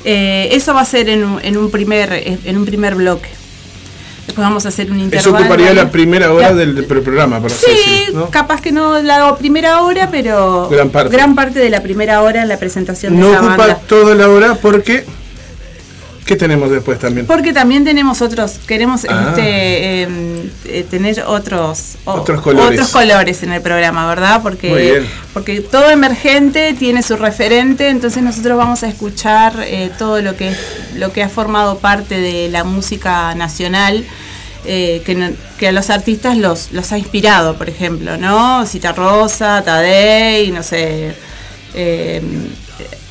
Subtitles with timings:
[0.05, 2.13] Eh, eso va a ser en un, en un primer
[2.45, 3.29] en un primer bloque.
[4.25, 5.37] Después vamos a hacer un Eso intervalo.
[5.39, 9.35] ocuparía la primera hora La- del, del programa, por así Sí, capaz que no la
[9.37, 10.89] primera hora, pero Gran
[11.35, 11.59] parte.
[11.59, 13.79] de la primera hora en la presentación de No esa ocupa banda.
[13.87, 15.05] toda la hora porque...
[16.29, 17.25] ¿Qué tenemos después también?
[17.25, 19.29] Porque también tenemos otros, queremos Ah.
[19.29, 20.07] este, eh,
[20.66, 22.79] eh, tener otros, o- Otros colores.
[22.79, 24.40] otros colores en el programa, ¿verdad?
[24.44, 25.03] Porque,
[25.34, 30.56] porque todo emergente tiene su referente, entonces nosotros vamos a escuchar eh, todo lo que,
[30.97, 34.06] lo que ha formado parte de la música nacional.
[34.66, 38.66] eh, que, no- que a los artistas los, los ha inspirado, por ejemplo, ¿no?
[38.67, 41.16] Cita Rosa, Tadei, no sé,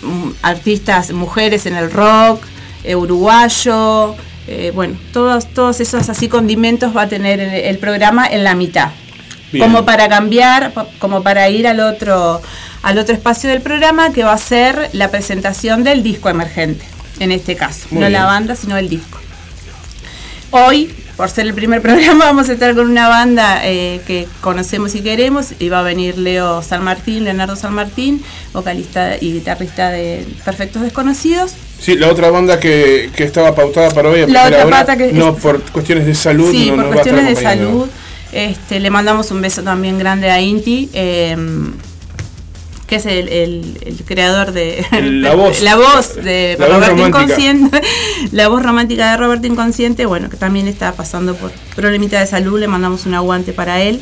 [0.02, 2.42] mm, artistas, mujeres en el rock,
[2.96, 4.14] uruguayo,
[4.46, 8.54] eh, bueno, todos, todos esos así condimentos va a tener el, el programa en la
[8.54, 8.90] mitad.
[9.52, 9.64] Bien.
[9.64, 12.40] Como para cambiar, como para ir al otro,
[12.82, 16.84] al otro espacio del programa que va a ser la presentación del disco emergente,
[17.18, 17.88] en este caso.
[17.90, 19.18] Muy no la banda, sino el disco.
[20.50, 24.94] Hoy, por ser el primer programa, vamos a estar con una banda eh, que conocemos
[24.94, 25.52] y queremos.
[25.58, 30.82] Y va a venir Leo San Martín, Leonardo San Martín, vocalista y guitarrista de Perfectos
[30.82, 31.54] Desconocidos.
[31.80, 35.12] Sí, la otra banda que, que estaba pautada para hoy La otra hora, pata que-
[35.12, 37.86] no por cuestiones de salud, Sí, no por cuestiones de salud.
[38.32, 41.36] Este, le mandamos un beso también grande a Inti, eh,
[42.86, 45.60] que es el, el- el creador de la voz.
[45.62, 47.06] la voz de La Roberto.
[47.06, 47.80] Inconsciente,
[48.32, 52.58] la voz romántica de Roberto Inconsciente, bueno, que también está pasando por problemita de salud,
[52.58, 54.00] le mandamos un aguante para él.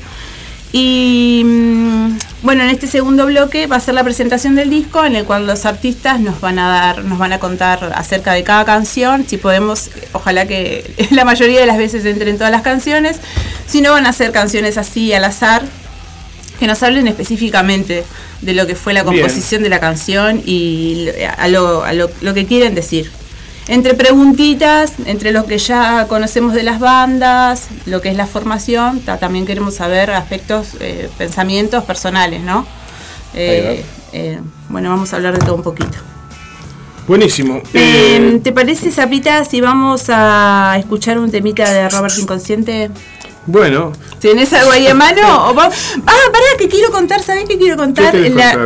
[0.78, 5.16] Y mm, bueno, en este segundo bloque va a ser la presentación del disco en
[5.16, 8.66] el cual los artistas nos van a dar, nos van a contar acerca de cada
[8.66, 13.20] canción, si podemos, ojalá que la mayoría de las veces entren todas las canciones,
[13.66, 15.62] si no van a ser canciones así al azar,
[16.60, 18.04] que nos hablen específicamente
[18.42, 21.08] de lo que fue la composición de la canción y
[21.38, 23.10] a lo, a lo, lo que quieren decir
[23.68, 29.00] entre preguntitas, entre lo que ya conocemos de las bandas, lo que es la formación,
[29.00, 32.66] también queremos saber aspectos, eh, pensamientos personales, ¿no?
[33.34, 35.98] Eh, eh, bueno, vamos a hablar de todo un poquito.
[37.08, 37.60] Buenísimo.
[37.72, 42.90] ¿Te parece, Zapita, si vamos a escuchar un temita de Robert Inconsciente?
[43.46, 43.92] Bueno.
[44.18, 45.22] ¿Tienes algo ahí a mano?
[45.22, 48.14] ah, pará, que quiero contar, ¿sabés qué quiero contar?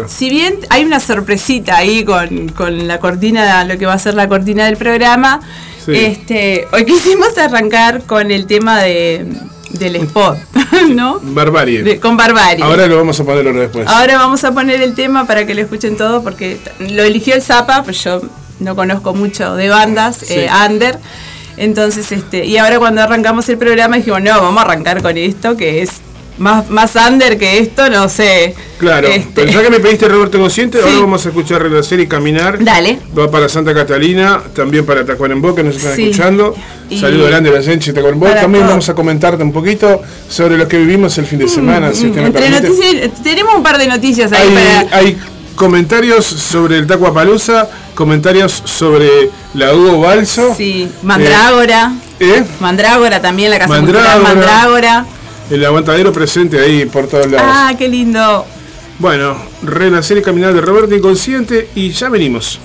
[0.09, 4.29] Si bien hay una sorpresita ahí con, la cortina, lo que va a ser la
[4.29, 5.41] cortina del programa,
[5.87, 9.27] este, hoy quisimos arrancar con el tema de,
[9.71, 10.38] del spot,
[10.91, 11.21] ¿no?
[11.23, 11.99] Barbarie.
[12.00, 12.65] con Barbarie.
[12.65, 13.87] Ahora lo vamos a poner después.
[13.87, 17.43] Ahora vamos a poner el tema para que lo escuchen todo, porque lo eligió el
[17.43, 18.21] Zapa, pues yo
[18.61, 20.99] no conozco mucho de bandas, eh, under.
[21.61, 25.59] Entonces, este, y ahora cuando arrancamos el programa dijimos, no, vamos a arrancar con esto,
[25.59, 25.91] que es
[26.39, 28.55] más, más under que esto, no sé.
[28.79, 29.29] Claro, este...
[29.35, 32.65] pero ya que me pediste Roberto Consciente, ahora vamos a escuchar Renacer y Caminar.
[32.65, 32.99] Dale.
[33.17, 36.57] Va para Santa Catalina, también para Tacuarembó, que nos están escuchando.
[36.99, 38.29] Saludo grande a la gente de Tacuarembó.
[38.29, 41.93] También vamos a comentarte un poquito sobre lo que vivimos el fin de mm, semana,
[41.93, 44.97] si tenemos un par de noticias ahí hay, para...
[44.97, 45.19] Hay
[45.61, 50.55] comentarios sobre el Tacuapalusa, comentarios sobre la Hugo Balso.
[50.57, 51.93] Sí, Mandrágora.
[52.19, 52.39] ¿Eh?
[52.39, 52.47] ¿Eh?
[52.61, 55.07] Mandrágora también, la Casa Mandrágora, Cultural Mandrágora.
[55.51, 57.47] El aguantadero presente ahí por todos lados.
[57.47, 58.47] Ah, qué lindo.
[58.99, 62.59] Bueno, renacer y caminar de Roberto Inconsciente y ya venimos.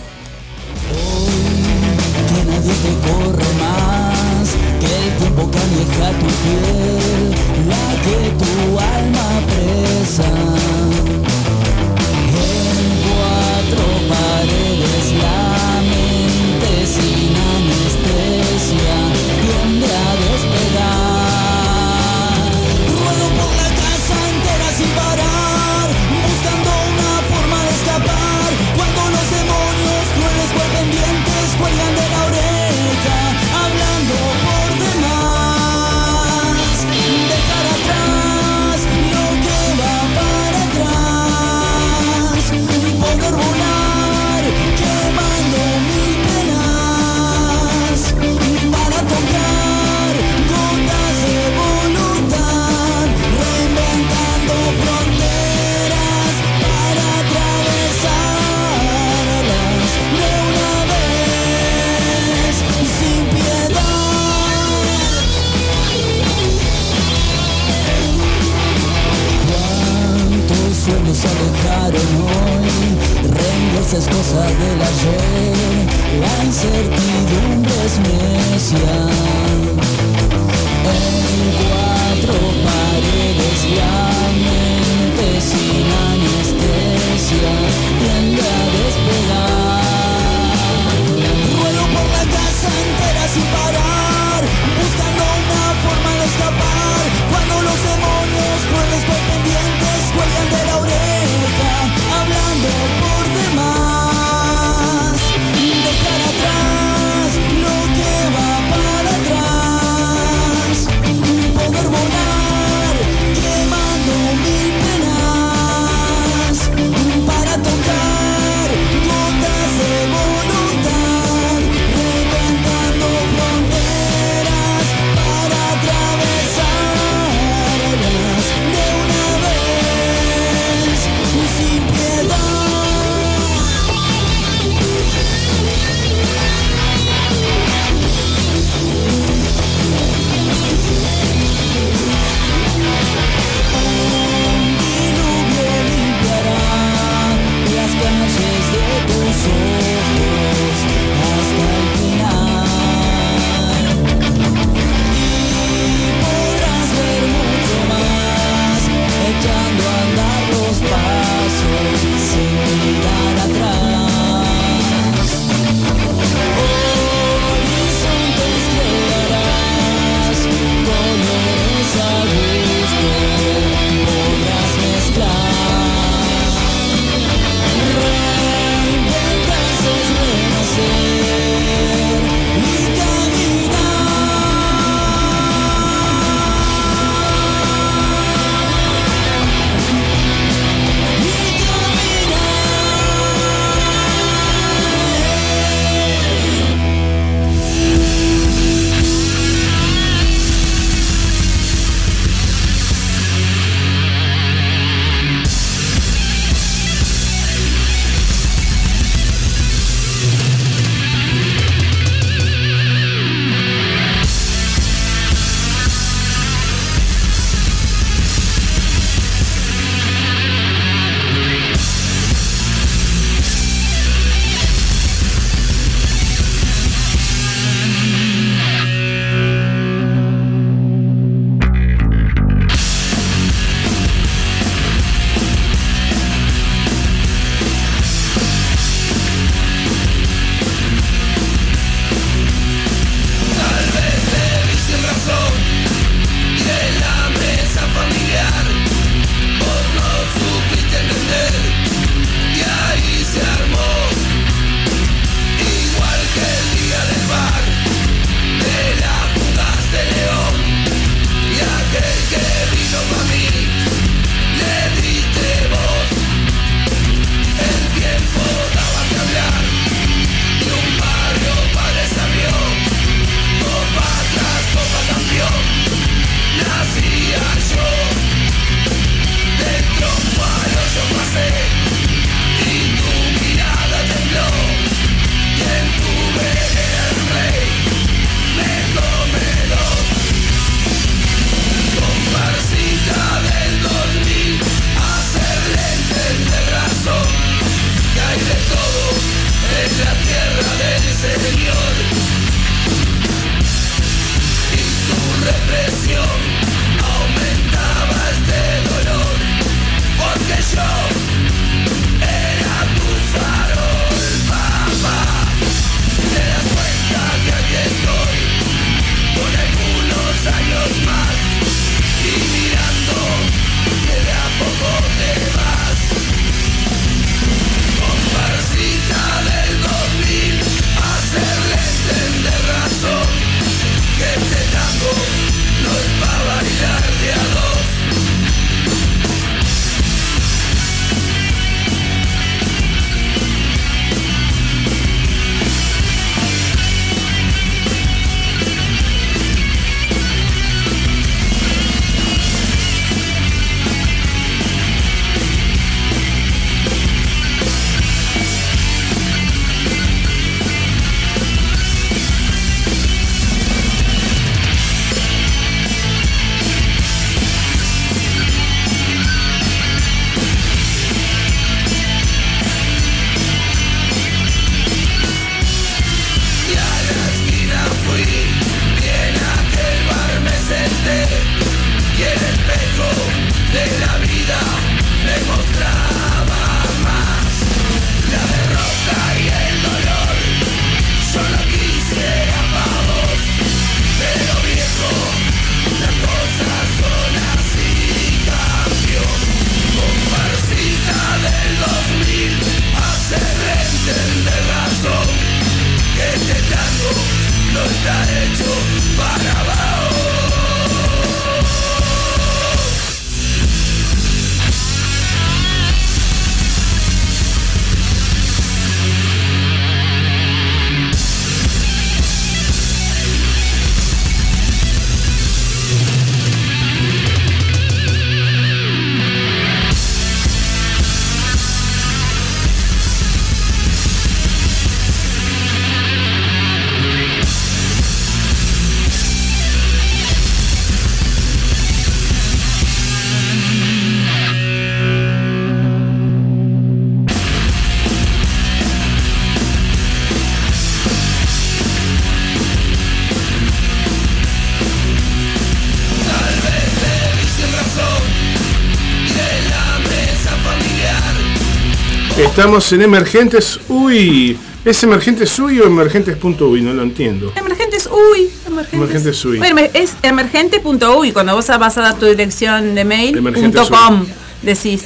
[462.65, 464.57] Estamos en Emergentes Uy.
[464.83, 466.81] ¿Es Emergentes Uy o Emergentes.uy?
[466.81, 467.53] No lo entiendo.
[467.55, 468.93] Emergentes, uy, emergentes.
[468.93, 469.59] Emergentes, uy.
[469.59, 471.31] Bueno, es emergente.uy.
[471.31, 474.25] Cuando vos vas a dar tu dirección de mail, punto com,
[474.63, 475.03] decís.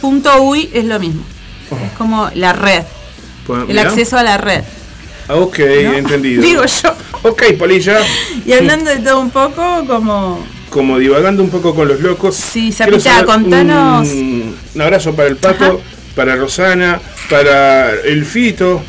[0.00, 1.24] Punto uy es lo mismo.
[1.72, 2.84] Es como la red,
[3.48, 3.82] Pues, el mirá.
[3.82, 4.62] acceso a la red.
[5.26, 5.94] Ah, Ok, ¿no?
[5.94, 6.40] entendido.
[6.40, 6.94] Digo yo.
[7.22, 7.98] Ok, Polilla.
[8.46, 10.46] Y hablando de todo un poco, como.
[10.70, 12.36] Como divagando un poco con los locos.
[12.36, 14.08] Sí, Zapita, contanos.
[14.08, 15.74] Un, un abrazo para el Pato, Ajá.
[16.14, 17.00] Para Rosana,
[17.30, 18.82] para el Fito,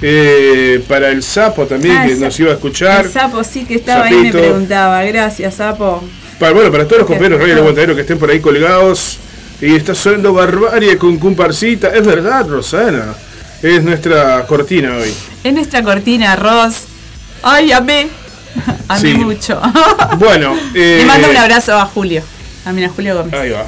[0.00, 3.04] eh, para el Sapo también, Ah, que nos iba a escuchar.
[3.06, 5.02] El sapo sí que estaba ahí, me preguntaba.
[5.04, 6.02] Gracias, sapo.
[6.38, 9.18] Para, bueno, para todos los compañeros de Radio El Aguantadero que estén por ahí colgados.
[9.60, 11.88] Y está sonando barbarie con comparcita.
[11.94, 13.14] Es verdad, Rosana.
[13.62, 15.14] Es nuestra cortina hoy.
[15.44, 16.82] Es nuestra cortina, Ross.
[17.44, 18.08] Ay, amé.
[18.88, 19.14] Amé Sí.
[19.18, 19.60] mucho.
[20.18, 22.22] Bueno, eh, Le mando un abrazo a Julio.
[22.64, 23.34] A mí, a Julio Gómez.
[23.34, 23.64] Ahí va.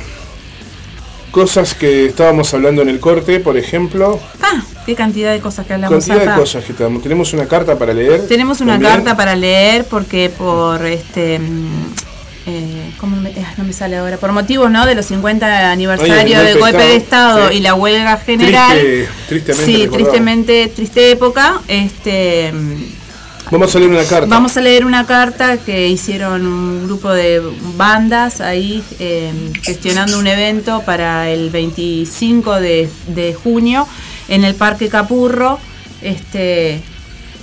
[1.34, 4.20] Cosas que estábamos hablando en el corte, por ejemplo.
[4.40, 7.02] Ah, qué cantidad de cosas que hablamos Cantidad de cosas que tenemos.
[7.02, 8.28] Tenemos una carta para leer.
[8.28, 8.92] Tenemos una también.
[8.92, 11.86] carta para leer porque por este mm,
[12.46, 14.16] eh, ¿cómo me, ah, no me sale ahora?
[14.16, 14.86] Por motivos, ¿no?
[14.86, 17.56] De los 50 aniversario del golpe de Estado sí.
[17.56, 18.78] y la huelga general.
[18.78, 19.90] Triste- tristemente sí, recordado.
[19.96, 21.60] tristemente, triste época.
[21.66, 22.84] Este, mm,
[23.54, 24.26] Vamos a leer una carta.
[24.26, 27.40] Vamos a leer una carta que hicieron un grupo de
[27.76, 29.32] bandas ahí eh,
[29.62, 33.86] gestionando un evento para el 25 de, de junio
[34.28, 35.58] en el Parque Capurro.
[36.02, 36.80] Este,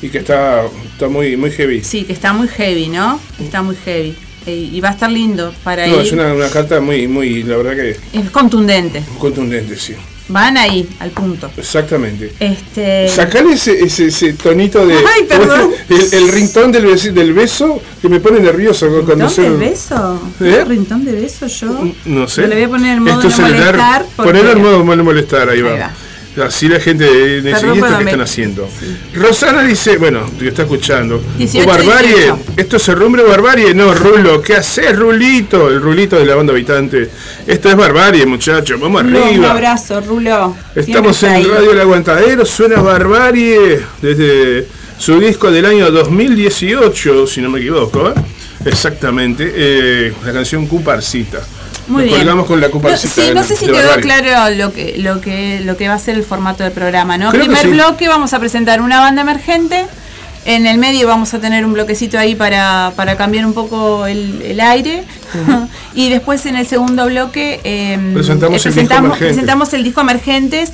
[0.02, 1.84] Y que está, está muy, muy heavy.
[1.84, 3.20] sí, que está muy heavy, ¿no?
[3.40, 4.16] Está muy heavy.
[4.48, 6.02] Eh, y va a estar lindo para No, ir.
[6.02, 9.04] es una, una carta muy, muy, la verdad que Es contundente.
[9.20, 9.94] contundente, sí.
[10.28, 11.52] Van ahí, al punto.
[11.58, 12.32] Exactamente.
[12.40, 14.96] Este, Sacale ese, ese, ese tonito de.
[15.16, 15.72] Ay, perdón.
[15.90, 19.42] El, el ringtón del, besi- del beso que me pone nervioso cuando ¿Rintón se.
[19.42, 20.22] de beso?
[20.40, 20.64] ¿Eh?
[20.66, 21.86] ¿Rintón de beso yo?
[22.06, 22.44] No sé.
[22.44, 24.06] Yo le voy a poner el modo Esto no molestar.
[24.16, 25.74] Poner el modo no molestar, ahí va.
[25.74, 25.92] Ahí va.
[26.42, 27.04] Así la gente
[27.42, 28.70] dice, ¿y Perdón, esto pero que están haciendo?
[29.16, 31.22] Rosana dice, bueno, que está escuchando.
[31.38, 32.38] 18, "Oh, barbarie, 18.
[32.56, 33.74] esto es el rumbre barbarie.
[33.74, 35.68] No, Rulo, ¿qué haces, Rulito?
[35.68, 37.10] El Rulito de la banda habitante.
[37.46, 38.80] Esto es barbarie, muchachos.
[38.80, 39.52] Vamos Rulo, Un arriba.
[39.52, 40.56] abrazo, Rulo.
[40.74, 41.44] Estamos en ahí.
[41.44, 48.10] Radio El Aguantadero, suena Barbarie desde su disco del año 2018, si no me equivoco,
[48.10, 48.14] ¿eh?
[48.66, 51.42] Exactamente, eh, la canción Cuparcita.
[51.88, 52.20] Muy Nos bien.
[52.20, 55.78] colgamos con la No, sí, no sé si quedó claro lo que, lo que lo
[55.78, 57.32] que va a ser el formato del programa, ¿no?
[57.32, 57.72] Creo que Primer sí.
[57.72, 59.86] bloque vamos a presentar una banda emergente.
[60.44, 64.42] En el medio vamos a tener un bloquecito ahí para, para cambiar un poco el,
[64.42, 65.04] el aire.
[65.94, 70.72] y después en el segundo bloque eh, Presentamos eh, el presentamos el disco Emergentes.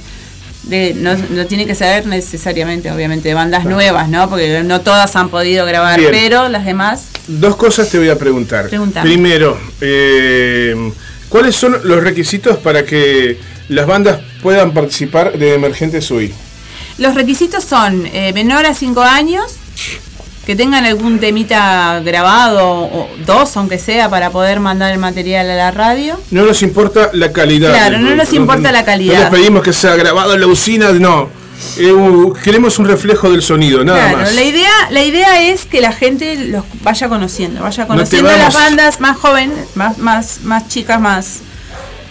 [0.64, 4.29] De, no, no tiene que ser necesariamente, obviamente, de bandas nuevas, ¿no?
[4.29, 6.12] Porque no todas han podido grabar, Bien.
[6.12, 7.05] pero las demás.
[7.27, 8.68] Dos cosas te voy a preguntar.
[8.68, 9.08] Preguntame.
[9.10, 10.92] Primero, eh,
[11.29, 13.37] ¿cuáles son los requisitos para que
[13.70, 16.33] las bandas puedan participar de Emergentes UI?
[16.98, 19.55] Los requisitos son eh, menor a 5 años,
[20.46, 25.55] que tengan algún temita grabado, o dos aunque sea, para poder mandar el material a
[25.55, 26.20] la radio.
[26.31, 27.72] No nos importa la calidad.
[27.72, 29.16] Claro, no nos importa la calidad.
[29.16, 31.29] No les pedimos que sea grabado en la usina, no.
[31.77, 31.93] Eh,
[32.43, 34.35] queremos un reflejo del sonido, nada claro, más.
[34.35, 38.53] la idea, la idea es que la gente los vaya conociendo, vaya conociendo a las
[38.53, 41.39] bandas más jóvenes, más, más, más chicas, más,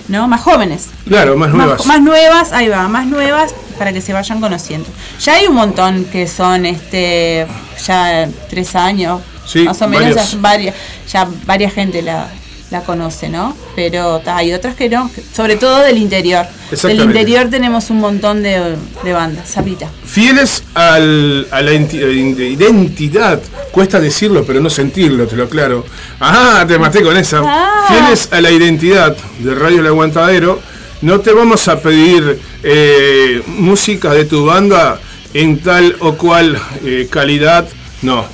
[0.09, 0.27] ¿no?
[0.27, 0.89] Más jóvenes.
[1.07, 1.87] Claro, más nuevas.
[1.87, 4.89] Más, nuevas, ahí va, más nuevas para que se vayan conociendo.
[5.21, 7.47] Ya hay un montón que son este
[7.85, 10.33] ya tres años, Sí, más o menos varios.
[10.33, 10.75] ya, varias,
[11.09, 12.29] ya varias gente la,
[12.71, 13.57] la conoce, ¿no?
[13.77, 16.45] Pero ta, hay otras que no, sobre todo del interior.
[16.83, 18.75] Del interior tenemos un montón de,
[19.05, 19.89] de bandas, Zapita.
[20.05, 25.85] Fieles al- a la enti- eh, identidad, cuesta decirlo pero no sentirlo, te lo aclaro.
[26.21, 27.41] Ah, te maté con esa.
[27.45, 27.85] Ah.
[27.89, 30.61] Fieles a la identidad de Radio El Aguantadero,
[31.03, 34.99] no te vamos a pedir eh, música de tu banda
[35.35, 37.69] en tal o cual eh, calidad,
[38.03, 38.25] no.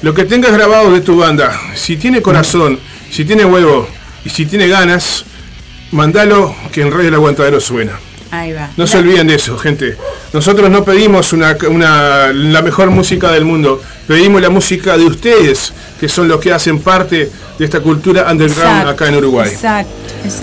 [0.00, 2.80] Lo que tengas grabado de tu banda, si tiene corazón,
[3.12, 3.86] si tiene huevo
[4.24, 5.24] y si tiene ganas,
[5.92, 7.92] mandalo que en Radio El Aguantadero suena.
[8.30, 8.70] Ahí va.
[8.78, 9.94] No se olviden de eso, gente.
[10.32, 15.72] Nosotros no pedimos una, una- la mejor música del mundo, pedimos la música de ustedes,
[16.00, 19.50] que son los que hacen parte de esta cultura underground Exacto, acá en Uruguay.
[19.52, 19.90] Exacto,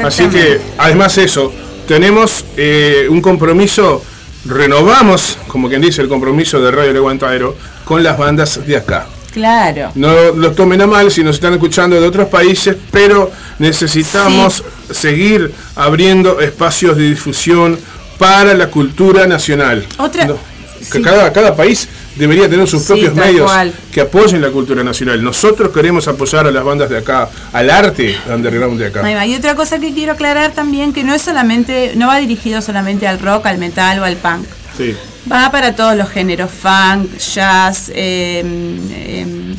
[0.05, 1.51] Así que, además de eso,
[1.87, 4.03] tenemos eh, un compromiso,
[4.45, 7.55] renovamos, como quien dice, el compromiso de Radio El Aguantadero
[7.85, 9.07] con las bandas de acá.
[9.31, 9.91] Claro.
[9.95, 15.51] No los tomen a mal si nos están escuchando de otros países, pero necesitamos seguir
[15.75, 17.77] abriendo espacios de difusión
[18.17, 19.85] para la cultura nacional.
[19.97, 20.37] Otra- No,
[20.81, 21.01] sí.
[21.01, 23.73] cada, cada país debería tener sus propios medios cual.
[23.93, 25.23] que apoyen la cultura nacional.
[25.23, 29.25] Nosotros queremos apoyar a las bandas de acá, al arte underground de acá.
[29.25, 33.07] Y otra cosa que quiero aclarar también, que no es solamente, no va dirigido solamente
[33.07, 34.45] al rock, al metal o al punk.
[34.77, 34.95] Sí.
[35.31, 39.55] Va para todos los géneros, funk, jazz, em,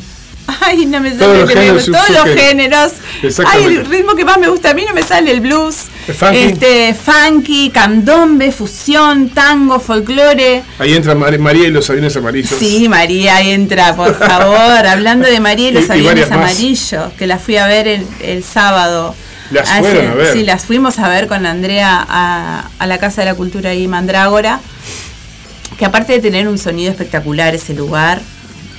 [0.61, 2.91] ay, no me Todos sale los géneros, todos los géneros.
[3.21, 3.73] Ay, Exactamente.
[3.79, 5.85] el ritmo que más me gusta a mí no me sale el blues.
[6.07, 6.37] ¿El funky?
[6.37, 10.63] Este, funky, candombe, fusión, tango, folclore.
[10.79, 12.57] Ahí entra Mar- María y los aviones amarillos.
[12.59, 14.85] Sí, María entra, por favor.
[14.85, 18.05] Hablando de María y los Y- y aviones amarillos, que la fui a ver el,
[18.21, 19.15] el sábado.
[19.51, 20.33] Las Hace- fueron a ver.
[20.33, 23.87] Sí, las fuimos a ver con Andrea a, a la Casa de la Cultura ahí,
[23.87, 24.59] Mandrágora.
[25.81, 28.21] Que aparte de tener un sonido espectacular ese lugar,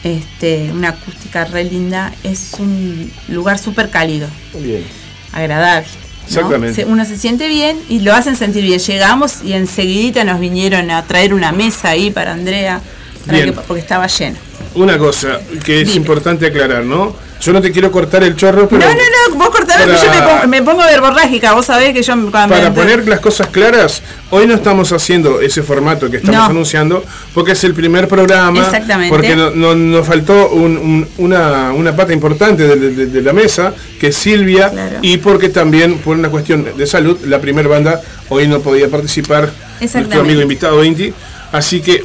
[0.05, 4.85] este, una acústica re linda, es un lugar súper cálido, Bien.
[5.33, 5.89] agradable.
[5.89, 6.29] ¿no?
[6.29, 6.85] Exactamente.
[6.85, 8.79] Uno se siente bien y lo hacen sentir bien.
[8.79, 12.81] Llegamos y enseguidita nos vinieron a traer una mesa ahí para Andrea,
[13.27, 13.51] para Bien.
[13.53, 14.39] que- porque estaba lleno.
[14.75, 15.97] Una cosa que es Dime.
[16.01, 17.15] importante aclarar, ¿no?
[17.43, 18.95] Yo no te quiero cortar el chorro, pero no, no,
[19.31, 22.13] no, vos cortame, que para- yo me pongo, me pongo verborrágica, vos sabés que yo
[22.31, 26.39] cuando para me- poner las cosas claras, hoy no estamos haciendo ese formato que estamos
[26.39, 26.45] No.
[26.47, 27.05] anunciando,
[27.35, 29.11] porque es el primer programa, Exactamente.
[29.15, 33.33] porque no- no- nos faltó un- un- una, una pata importante de, de- de la
[33.33, 34.99] mesa, que es Silvia, Claro.
[35.03, 39.51] y porque también por una cuestión de salud, la primera banda hoy no podía participar,
[39.81, 41.13] nuestro amigo invitado Inti,
[41.51, 42.05] así que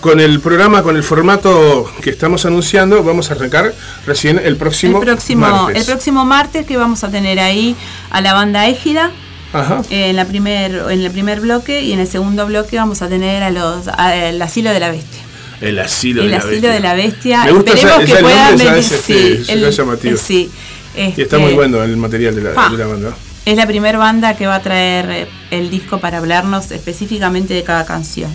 [0.00, 3.74] con el programa, con el formato que estamos anunciando, vamos a arrancar
[4.06, 5.80] recién el próximo, el próximo, martes.
[5.80, 7.76] el próximo martes que vamos a tener ahí
[8.10, 9.10] a la banda Égida
[9.52, 9.82] Ajá.
[9.90, 13.08] eh, en la primer, en el primer bloque y en el segundo bloque vamos a
[13.08, 15.20] tener a los al asilo de la bestia.
[15.60, 16.72] El asilo, el de, la asilo bestia.
[16.72, 17.44] de la bestia.
[17.44, 18.72] Me gusta Esperemos que el puedan venir.
[18.74, 20.12] es, este, sí, el- llamativo.
[20.12, 20.50] el- sí.
[20.96, 22.68] Y está Este, muy bueno el material de la, Pa.
[22.68, 23.14] de la banda.
[23.46, 27.84] Es la primera banda que va a traer el disco para hablarnos específicamente de cada
[27.86, 28.30] canción.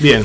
[0.00, 0.24] Bien.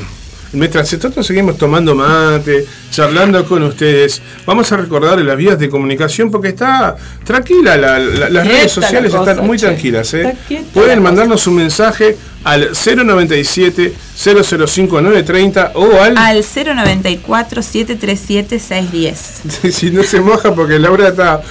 [0.52, 6.30] Mientras nosotros seguimos tomando mate, charlando con ustedes, vamos a recordar las vías de comunicación
[6.30, 9.66] porque está tranquila, la- la- las Quieta redes sociales la cosa, están muy che.
[9.66, 10.12] tranquilas.
[10.14, 10.36] ¿eh?
[10.50, 16.16] Está Pueden mandarnos un mensaje al 097 005 930 o al...
[16.16, 19.74] Al 094 737 610.
[19.74, 21.42] si no se moja porque Laura está,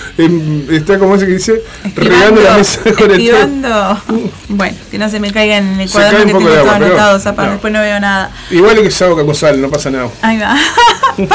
[0.69, 4.01] está como se dice, Esquivando, regando la mesa con el esquivando.
[4.49, 7.51] Bueno, que no se me caiga en el cuaderno que tengo todo anotado, zapa, no.
[7.53, 8.31] después no veo nada.
[8.49, 10.09] Igual que es agua con sal, no pasa nada.
[10.21, 10.55] Ahí va.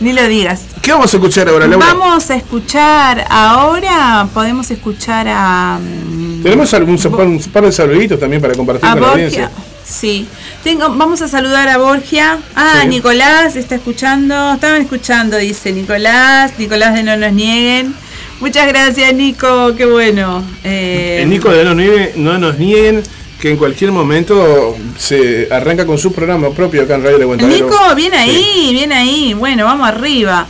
[0.00, 0.62] Ni lo digas.
[0.82, 1.86] ¿Qué vamos a escuchar ahora, Laura?
[1.86, 8.40] Vamos a escuchar ahora, podemos escuchar a, mm, Tenemos algún un par de saluditos también
[8.40, 9.24] para compartir a con la Borgia.
[9.26, 9.50] audiencia.
[9.84, 10.26] Sí.
[10.62, 12.38] Tengo, vamos a saludar a Borgia.
[12.54, 12.88] Ah, Sí.
[12.88, 14.52] Nicolás está escuchando.
[14.54, 16.52] Estaban escuchando, dice Nicolás.
[16.58, 17.94] Nicolás de No Nos Nieguen.
[18.40, 19.74] Muchas gracias, Nico.
[19.76, 20.44] Qué bueno.
[20.62, 21.74] Eh, El Nico de no,
[22.16, 23.02] no nos nieguen
[23.40, 27.66] que en cualquier momento se arranca con su programa propio acá en Radio de Aguantadero.
[27.66, 29.34] Nico, bien ahí, bien ahí.
[29.34, 30.46] Bueno, vamos arriba.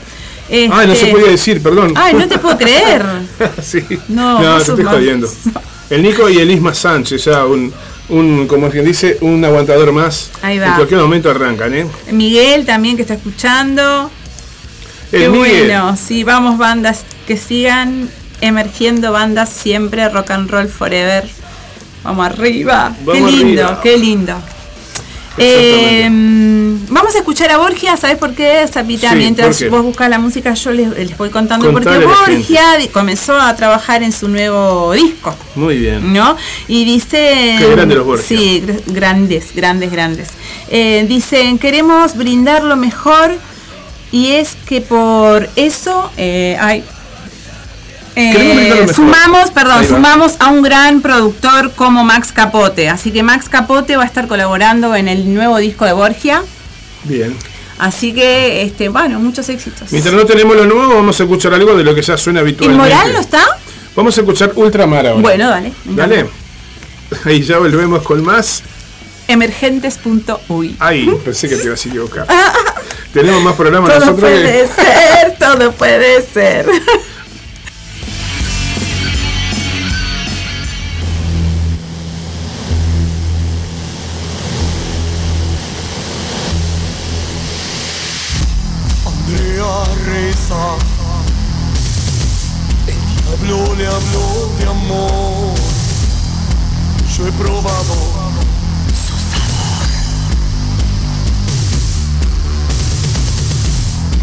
[0.50, 1.94] Ay, no se Este, podía decir, perdón.
[1.96, 3.02] Ay, no te puedo creer.
[3.62, 3.82] sí.
[4.08, 5.28] No, no vos te estoy jodiendo.
[5.90, 7.72] El Nico y el Isma Sánchez, ya un,
[8.08, 10.30] un, como quien dice, un aguantador más.
[10.42, 10.68] Ahí va.
[10.68, 11.86] En cualquier momento arrancan, ¿eh?
[12.10, 14.10] Miguel también que está escuchando.
[15.12, 15.66] El Qué Miguel.
[15.66, 21.24] bueno, sí, vamos bandas que sigan emergiendo bandas siempre, rock and roll forever.
[22.02, 22.94] Vamos arriba.
[23.12, 23.80] qué lindo, arriba.
[23.82, 24.34] qué lindo.
[25.38, 26.08] Eh,
[26.88, 29.10] vamos a escuchar a Borgia, ¿sabes por qué, Zapita?
[29.10, 33.38] Sí, Mientras vos buscas la música, yo les, les voy contando Contale porque Borgia comenzó
[33.38, 35.34] a trabajar en su nuevo disco.
[35.54, 36.12] Muy bien.
[36.12, 36.36] ¿no?
[36.68, 37.56] Y dice...
[37.58, 38.26] Qué grande los Borgia.
[38.26, 40.28] Sí, gr- grandes, grandes, grandes.
[40.70, 43.34] Eh, dicen, queremos brindar lo mejor
[44.12, 46.10] y es que por eso...
[46.16, 46.82] eh, ay,
[48.16, 52.88] eh, sumamos, perdón, sumamos a un gran productor como Max Capote.
[52.88, 56.42] Así que Max Capote va a estar colaborando en el nuevo disco de Borgia.
[57.04, 57.36] Bien.
[57.78, 59.92] Así que, este, bueno, muchos éxitos.
[59.92, 62.86] Mientras no tenemos lo nuevo, vamos a escuchar algo de lo que ya suena habitualmente.
[62.88, 63.44] ¿Inmoral no está?
[63.94, 65.20] Vamos a escuchar Ultramar ahora.
[65.20, 65.72] Bueno, dale.
[65.84, 66.26] Dale.
[67.24, 68.62] Ahí ya volvemos con más.
[69.28, 70.76] Emergentes.uy.
[70.78, 72.26] Ay, pensé que te ibas a equivocar.
[73.12, 74.30] Tenemos más programas Todo nosotros.
[74.30, 76.66] que- puede ser, todo puede ser.
[90.46, 90.76] reza.
[92.86, 94.28] El diablo le habló
[94.58, 95.54] de amor.
[97.16, 97.94] Yo he probado
[98.94, 99.86] su sabor.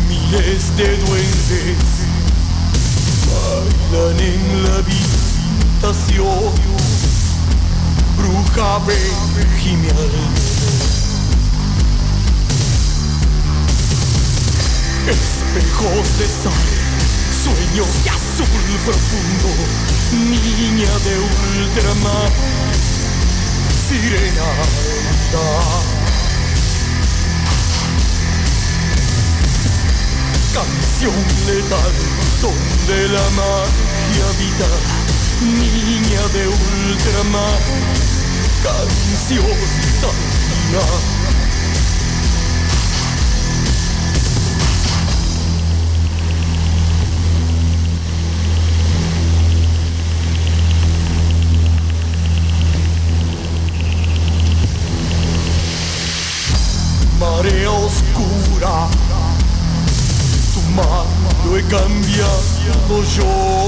[0.08, 1.78] Miles de duendes
[3.92, 6.54] bailan en la habitación.
[8.18, 9.00] Bruja ve
[9.60, 9.92] gime
[15.56, 16.54] espejos de sal,
[17.44, 19.50] sueños de azul profundo,
[20.12, 22.32] niña de ultramar,
[23.88, 24.50] sirena
[30.54, 31.16] Canción
[31.48, 31.94] letal
[32.42, 34.70] donde la magia habita,
[35.42, 37.60] niña de ultramar,
[38.64, 39.58] canción
[40.02, 41.23] tan
[57.68, 58.88] oscura.
[60.54, 63.68] Tu mano he cambiado yo.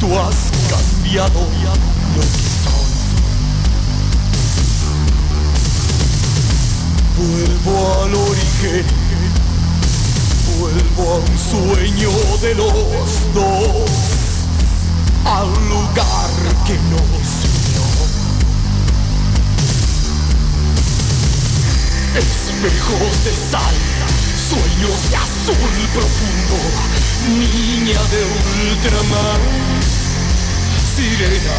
[0.00, 1.40] Tú has cambiado
[2.14, 2.92] lo que soy.
[7.18, 8.86] Vuelvo al origen.
[10.58, 13.90] Vuelvo a un sueño de los dos.
[15.24, 16.30] Al lugar
[16.66, 17.25] que nos
[22.16, 23.74] Espejos de sal,
[24.48, 26.56] sueños de azul profundo,
[27.28, 28.24] niña de
[28.64, 29.40] ultramar,
[30.96, 31.58] sirena.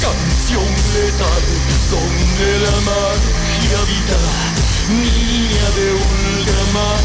[0.00, 0.64] Canción
[0.94, 1.44] letal
[1.90, 4.18] donde la magia habita,
[4.88, 7.04] niña de ultramar,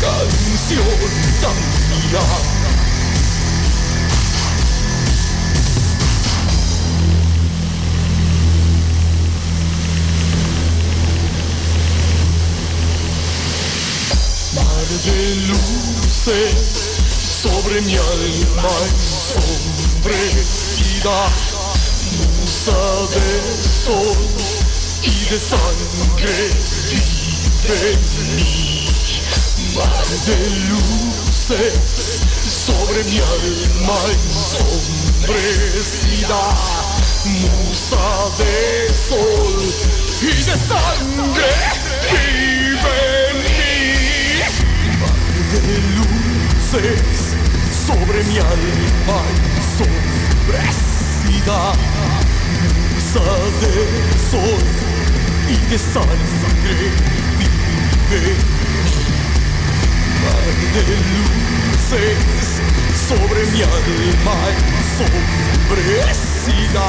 [0.00, 0.86] canción
[1.42, 2.57] tan.
[14.88, 16.54] De luces
[17.42, 21.28] sobre mi alma ensombrecida,
[22.16, 22.80] musa
[23.12, 23.28] de
[23.84, 24.16] sol
[25.02, 26.36] y de sangre
[26.88, 28.00] vive en.
[29.76, 30.38] Mar de
[30.70, 31.74] luces
[32.66, 36.42] sobre mi alma ensombrecida,
[37.26, 38.06] musa
[38.38, 38.54] de
[39.08, 39.56] sol
[40.22, 41.50] y de sangre
[42.10, 43.27] vive
[46.70, 47.34] luces
[47.86, 49.22] sobre mi alma
[49.56, 51.72] ensombrecida,
[52.94, 53.26] musa
[53.60, 53.74] de
[54.30, 54.64] sol
[55.48, 56.76] y de sangre
[57.38, 58.22] vive.
[60.24, 60.46] Mar
[61.72, 62.48] luces
[63.08, 64.36] sobre mi alma
[64.84, 66.88] ensombrecida,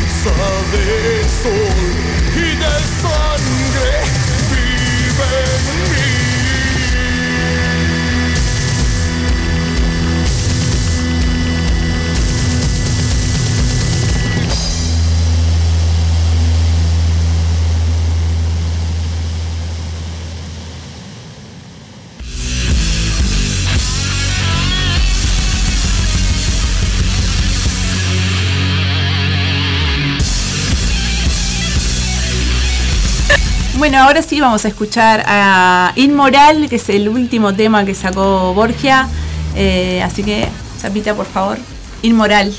[0.00, 0.36] musa
[0.72, 0.86] de
[1.42, 1.80] sol
[2.34, 3.88] y de sangre
[4.50, 6.35] vive en mí.
[33.78, 38.54] Bueno, ahora sí vamos a escuchar a Inmoral, que es el último tema que sacó
[38.54, 39.06] Borgia.
[39.54, 40.48] Eh, así que,
[40.80, 41.58] Zapita, por favor,
[42.00, 42.54] Inmoral.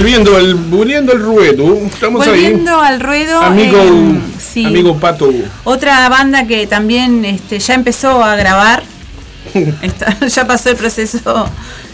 [0.00, 3.38] Volviendo al, volviendo al ruedo, estamos Volviendo al ruedo.
[3.42, 4.64] Amigo, eh, sí.
[4.64, 5.30] amigo Pato.
[5.64, 8.82] Otra banda que también este, ya empezó a grabar.
[9.82, 11.46] Está- ya pasó el proceso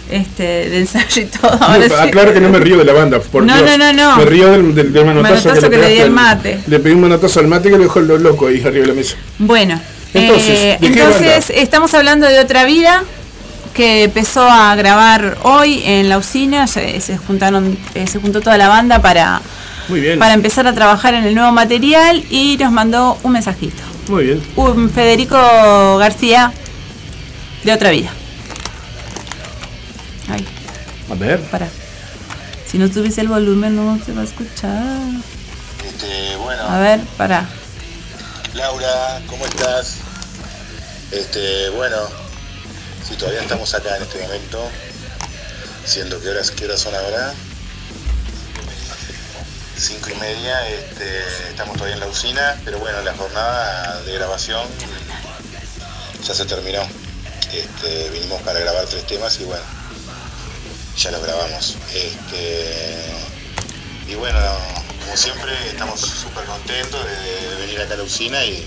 [0.08, 1.50] este, de ensayo y todo.
[1.60, 1.94] Ahora sí.
[1.98, 3.70] Aclaro que no me río de la banda, por No, Dios.
[3.70, 4.16] no, no, no.
[4.18, 6.60] Me río del, del, del manotazo, Manotazo que le di pegaste al mate.
[6.68, 8.94] Le pedí un manotazo al mate que lo dejó lo loco ahí arriba de la
[8.94, 9.16] mesa.
[9.38, 9.80] Bueno,
[10.14, 13.02] Entonces, eh, ¿de qué entonces estamos hablando de otra vida
[13.76, 16.66] que empezó a grabar hoy en la usina.
[16.66, 19.42] Se, se juntaron, eh, se juntó toda la banda para,
[19.88, 20.18] Muy bien.
[20.18, 23.82] para empezar a trabajar en el nuevo material y nos mandó un mensajito.
[24.08, 24.42] Muy bien.
[24.56, 25.36] Un Federico
[25.98, 26.52] García
[27.64, 28.08] de otra vida.
[30.30, 30.46] Ay,
[31.10, 31.40] A ver.
[31.50, 31.68] para.
[32.66, 35.02] Si no tuviese el volumen no se va a escuchar.
[35.86, 37.46] Este, bueno, A ver, para.
[38.54, 39.96] Laura, ¿cómo estás?
[41.12, 41.96] Este, bueno,
[43.06, 44.68] si todavía estamos acá en este momento,
[45.84, 47.32] siendo que horas, qué horas son ahora,
[49.78, 54.66] cinco y media, este, estamos todavía en la usina, pero bueno, la jornada de grabación
[56.24, 56.82] ya se terminó.
[57.52, 59.62] Este, vinimos para grabar tres temas y bueno,
[60.96, 61.76] ya los grabamos.
[61.94, 62.96] Este,
[64.08, 64.38] y bueno,
[65.04, 68.66] como siempre, estamos súper contentos de, venir acá a la usina y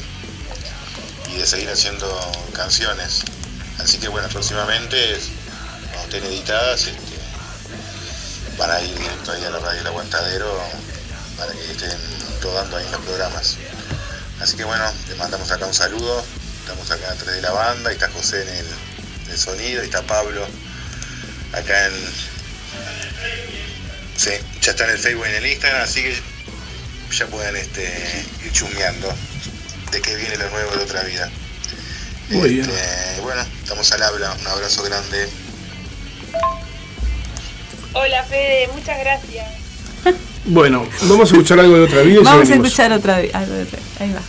[1.38, 2.08] de seguir haciendo
[2.54, 3.23] canciones.
[3.80, 5.18] Así que bueno, próximamente,
[5.94, 7.20] cuando estén editadas, este,
[8.58, 10.60] van a ir directo ahí a la radio El Aguantadero
[11.38, 11.98] para que estén
[12.42, 13.58] rodando ahí en los programas.
[14.39, 16.24] Así que bueno, les mandamos acá un saludo.
[16.62, 20.46] Estamos acá entre de la banda, y está José en el, sonido, y está Pablo
[21.54, 21.94] acá en,
[24.15, 26.22] Sí, ya está en el Facebook y en el Instagram, así que
[27.15, 29.12] ya pueden este, ir chusmeando
[29.92, 31.32] de qué viene lo nuevo de otra vida.
[32.30, 32.70] Muy bien.
[32.70, 35.30] Este, Bueno, estamos al habla, un abrazo grande.
[37.94, 39.48] Hola Fede, muchas gracias.
[40.46, 42.22] Bueno, vamos a escuchar algo de otra vida.
[42.24, 43.34] Vamos a escuchar otra vez.
[43.36, 44.22] algo de otra- Ahí va.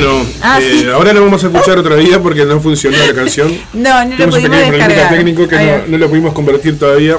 [0.00, 0.86] Bueno, Ah, eh, sí.
[0.88, 3.56] ahora la vamos a escuchar otra vida porque no funcionó la canción.
[3.74, 5.08] No, no lo pudimos descargar.
[5.10, 7.16] técnico que no, lo pudimos convertir todavía.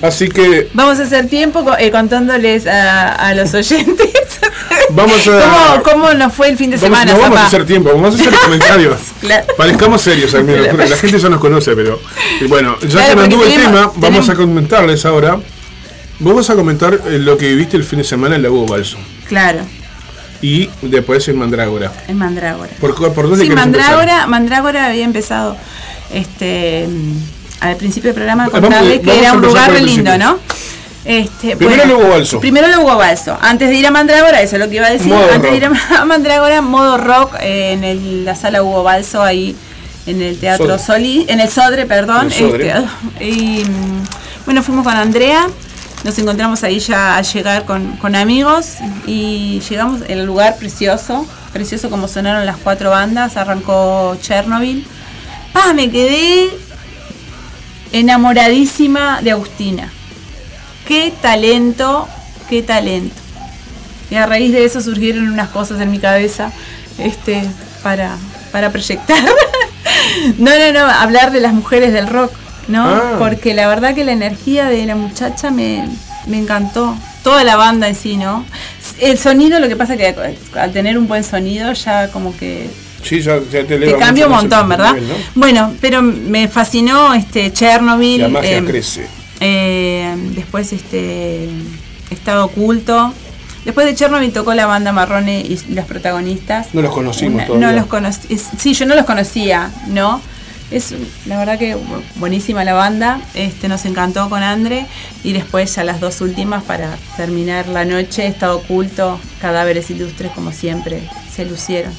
[0.00, 4.06] Así que Vamos a hacer tiempo eh, contándoles a, a los oyentes
[4.90, 5.80] vamos a.
[5.82, 7.12] cómo, cómo nos fue el fin de vamos- semana.
[7.12, 7.44] no vamos papá.
[7.44, 8.96] a hacer tiempo, vamos a hacer comentarios.
[9.20, 9.46] Claro.
[9.56, 12.00] Parezcamos serios al menos, la gente ya nos conoce, pero.
[12.40, 15.38] y bueno, ya Claro, que anduvo el tenemos- tema, vamos a comentarles ahora.
[16.20, 18.96] Vamos a comentar eh, lo que viviste el fin de semana en la Hugo Balso.
[19.28, 19.60] Claro,
[20.40, 21.92] Y después en Mandrágora.
[22.06, 22.70] en Mandrágora.
[22.80, 23.66] ¿Por, por dónde Sí, empezar?
[23.70, 25.56] Mandrágora, Mandrágora había empezado
[26.12, 27.16] este mm,
[27.60, 30.16] al principio del programa a Vamos- contarles que era un lugar re lindo.
[30.16, 30.38] ¿no?
[31.04, 32.40] Este, Primero el Hugo Balso.
[32.40, 33.36] Primero el Hugo Balso.
[33.40, 35.08] Antes de ir a Mandrágora, eso es lo que iba a decir.
[35.08, 39.22] Modo Antes de ir a Mandrágora, modo rock, eh, en el- la sala Hugo Balso,
[39.22, 39.56] ahí
[40.06, 40.84] en el Teatro Sodre.
[40.84, 42.26] Solís, en el Sodre, perdón.
[42.26, 42.68] El Sodre.
[42.70, 44.04] este, y mm,
[44.44, 45.46] bueno, fuimos con Andrea.
[46.04, 48.76] Nos encontramos ahí ya a llegar con, con amigos
[49.06, 54.86] y llegamos en el lugar precioso, precioso como sonaron las cuatro bandas, arrancó Chernobyl.
[55.54, 56.50] Ah, me quedé
[57.92, 59.92] enamoradísima de Agustina.
[60.86, 62.08] Qué talento,
[62.48, 63.14] qué talento.
[64.10, 66.52] Y a raíz de eso surgieron unas cosas en mi cabeza
[66.98, 67.42] este,
[67.82, 68.16] para,
[68.52, 69.22] para proyectar.
[70.38, 72.32] no, no, no, hablar de las mujeres del rock,
[72.68, 72.84] ¿no?
[72.86, 73.16] Ah.
[73.18, 75.88] Porque la verdad que la energía de la muchacha me,
[76.26, 76.96] me encantó.
[77.24, 78.44] Toda la banda en sí, ¿no?
[79.00, 80.14] El sonido, lo que pasa que
[80.58, 82.70] al tener un buen sonido ya como que
[83.02, 84.94] Sí, ya, ya te te cambia un montón, ¿verdad?
[84.94, 85.14] nivel, ¿no?
[85.34, 88.22] Bueno, pero me fascinó este Chernobyl.
[88.22, 89.06] La magia eh, crece.
[89.40, 91.48] eh, después este
[92.10, 93.12] Estado Oculto.
[93.64, 96.68] Después de Chernobyl tocó la banda Marrone y los protagonistas.
[96.72, 97.66] No los conocimos Una- todavía.
[97.68, 98.38] No los conocí.
[98.58, 100.20] Sí, yo no los conocía, ¿no?
[100.70, 100.94] Es
[101.26, 103.20] la verdad que bu- buenísima la banda.
[103.34, 104.86] Este nos encantó con Andre.
[105.24, 110.52] Y después ya las dos últimas para terminar la noche, Estado Oculto, Cadáveres Ilustres, como
[110.52, 111.00] siempre,
[111.34, 111.92] se lucieron.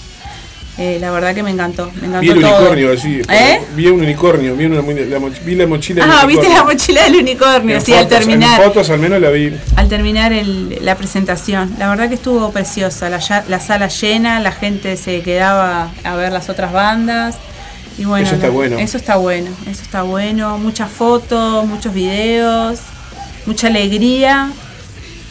[0.78, 1.92] Eh, la verdad que me encantó.
[2.00, 2.56] Me encantó Vi el todo.
[2.58, 3.22] unicornio así.
[3.30, 3.60] ¿Eh?
[3.76, 7.16] Vi un unicornio, vi, una, la, vi la mochila del Ah, viste la mochila del
[7.18, 8.62] unicornio, En sí, al terminar.
[8.62, 9.52] En fotos al menos la vi.
[9.76, 11.76] al terminar el- la presentación.
[11.80, 16.32] La verdad que estuvo preciosa, la, la sala llena, la gente se quedaba a ver
[16.32, 17.36] las otras bandas.
[18.00, 18.78] Y bueno, Eso está bueno.
[18.80, 20.58] Eso está bueno, eso está bueno.
[20.58, 22.80] Muchas fotos, muchos videos,
[23.46, 24.50] mucha alegría,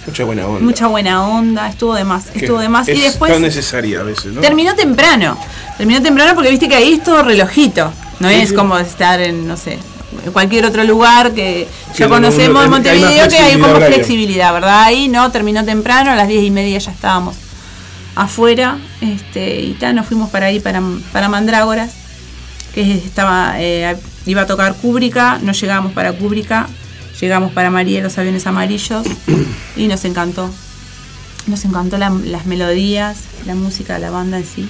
[0.07, 0.61] Mucha buena onda.
[0.61, 2.87] mucha buena onda, estuvo de más, Que estuvo de más.
[2.89, 4.43] Es Y después tan necesaria a veces, ¿no?
[4.43, 5.39] terminó temprano,
[5.79, 7.91] terminó temprano porque viste que ahí es todo relojito,
[8.21, 8.55] no Sí, es sí.
[8.55, 9.79] como estar en, no sé,
[10.27, 13.77] en cualquier otro lugar que Que ya no, conocemos no, en Montevideo que hay como
[13.77, 14.83] flexibilidad, ¿verdad?
[14.83, 17.35] Ahí no, terminó temprano, a las diez y media ya estábamos
[18.15, 21.93] afuera, este, y tal, nos fuimos para ahí, para, para Mandrágoras,
[22.85, 26.69] que estaba, eh, iba a tocar Cúbrica, no llegamos para Cúbrica,
[27.21, 29.05] llegamos para María y los aviones amarillos,
[29.77, 30.51] y nos encantó.
[31.47, 34.69] Nos encantó la- las melodías, la música, la banda en sí.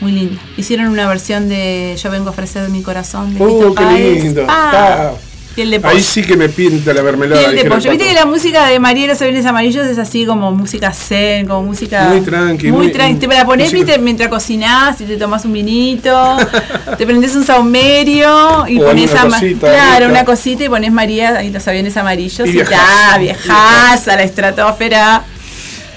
[0.00, 0.40] Muy linda.
[0.56, 3.34] Hicieron una versión de Yo vengo a ofrecer de mi corazón.
[3.34, 4.46] De ¡Uh, qué lindo!
[4.48, 5.10] Ah.
[5.58, 5.94] Piel de pollo.
[5.96, 7.40] Ahí sí que me pinta la mermelada.
[7.42, 7.90] Piel de pollo.
[7.90, 11.46] Viste que la música de María y los aviones amarillos es así como música zen,
[11.48, 12.04] como música.
[12.10, 13.18] Muy tranqui, Muy muy- tranqui.
[13.18, 16.36] Te la música- viste, mientras cocinás y te tomas un vinito.
[16.98, 19.24] te prendes un saumerio y O pones alguna a.
[19.28, 20.10] Ma- cosita claro, rica.
[20.10, 23.12] una cosita y pones María y los aviones amarillos Y y, viajás.
[23.12, 25.24] ta, viajás a la estratosfera.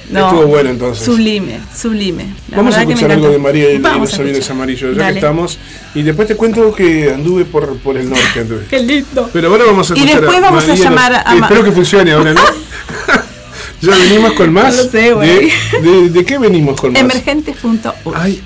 [0.10, 1.06] No, Estuvo bueno, entonces.
[1.06, 2.26] Sublime, sublime.
[2.50, 5.14] La Vamos a escuchar algo de María y, y Vamos los aviones amarillos, ya Dale.
[5.14, 5.58] que estamos.
[5.96, 8.40] Y después te cuento que anduve por, por el norte.
[8.42, 8.66] Anduve.
[8.70, 9.30] Qué lindo.
[9.32, 12.12] Pero ahora vamos a Y escuchar después vamos a llamar Los- a Espero que funcione
[12.12, 12.42] ahora, ¿no?
[13.82, 14.76] ya venimos con más.
[14.76, 15.52] No lo sé, güey.
[15.82, 17.02] de, de, de qué venimos con más?
[17.02, 18.40] Emergentes.org.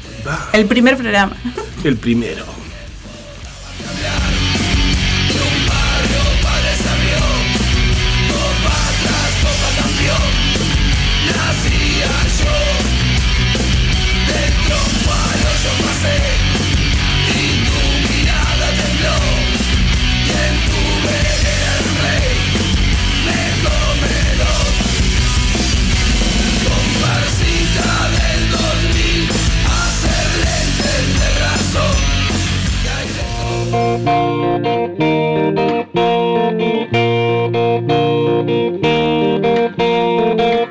[0.54, 1.36] El primer programa.
[1.84, 2.44] el primero.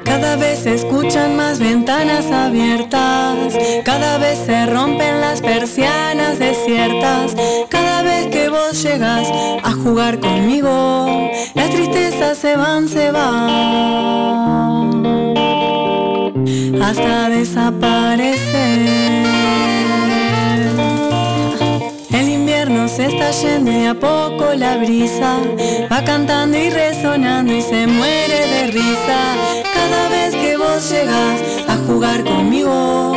[0.04, 7.34] Cada vez se escuchan más ventanas abiertas, cada vez se rompen las persianas desiertas,
[7.68, 9.28] cada vez que vos llegas
[9.64, 14.14] a jugar conmigo, las tristezas se van, se van,
[16.80, 18.94] hasta desaparecer.
[22.94, 25.38] Se está yendo y a poco la brisa
[25.90, 29.34] va cantando y resonando y se muere de risa.
[29.74, 33.12] Cada vez que vos llegas a jugar conmigo,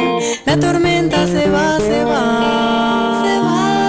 [0.47, 3.83] la tormenta se va, se va, se va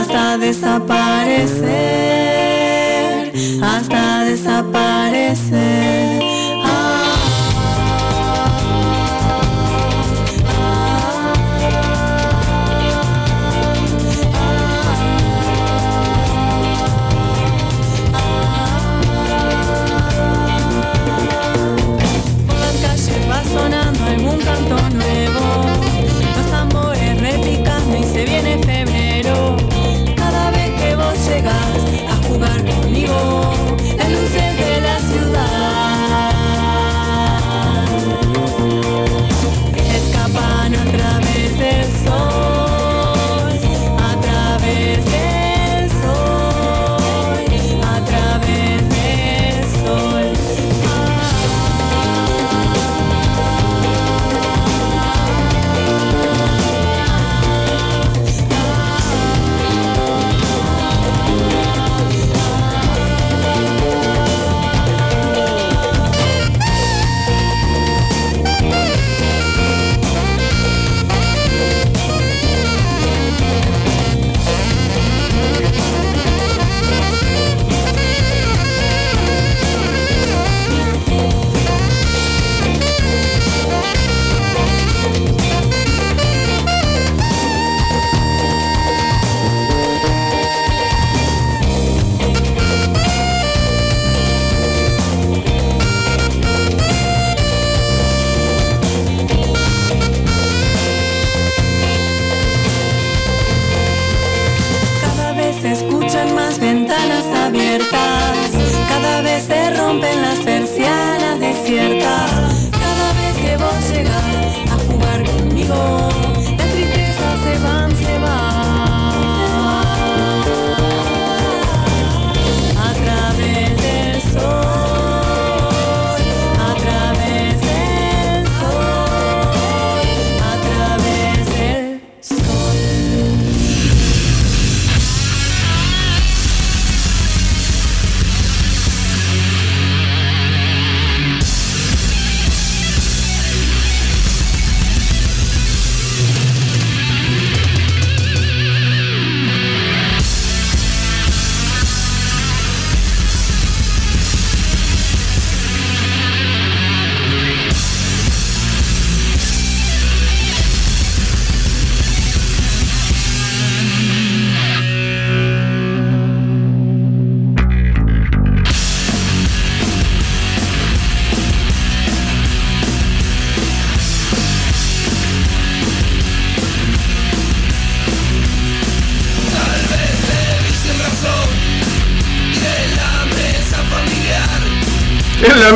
[0.00, 3.32] hasta desaparecer,
[3.62, 6.33] hasta desaparecer.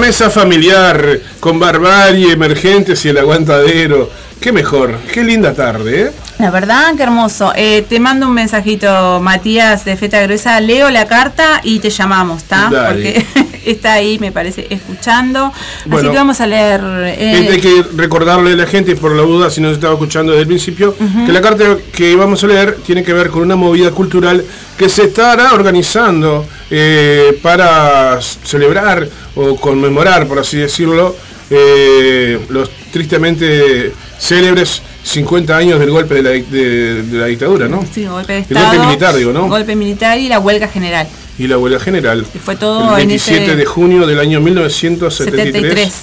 [0.08, 4.08] Mesa familiar, con barbarie, emergentes y el aguantadero.
[4.40, 6.10] Qué mejor, qué linda tarde, ¿eh?
[6.38, 7.52] La verdad, qué hermoso.
[7.54, 10.60] Eh, te mando un mensajito, Matías de Feta Gruesa.
[10.60, 12.70] Leo la carta y te llamamos, ¿está?
[12.88, 13.22] Porque
[13.66, 15.52] está ahí, me parece, escuchando.
[15.84, 15.98] Bueno.
[15.98, 16.80] Así que vamos a leer.
[17.18, 20.32] eh, Hay que recordarle a la gente, por la duda, si no se estaba escuchando
[20.32, 20.94] desde el principio,
[21.26, 24.42] que la carta que vamos a leer tiene que ver con una movida cultural
[24.78, 29.08] que se estará organizando eh, para celebrar
[29.38, 31.16] o conmemorar, por así decirlo,
[31.48, 37.68] eh, los tristemente célebres 50 años del golpe de la, dic- de- de la dictadura,
[37.68, 37.82] ¿no?
[37.94, 38.66] sí, golpe de El Estado.
[38.68, 39.48] golpe militar, digo, ¿no?
[39.48, 41.06] Golpe militar y la huelga general.
[41.38, 42.26] Y la huelga general.
[42.32, 45.52] Que fue todo el en 27 ese- de junio del año 1973.
[45.54, 45.94] 73.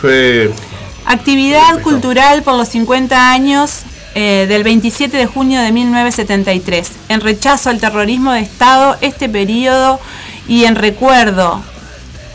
[0.00, 0.50] Fue
[1.06, 3.80] Actividad cultural por los 50 años
[4.14, 6.90] eh, del 27 de junio de 1973.
[7.08, 9.98] En rechazo al terrorismo de Estado, este periodo
[10.48, 11.62] y en recuerdo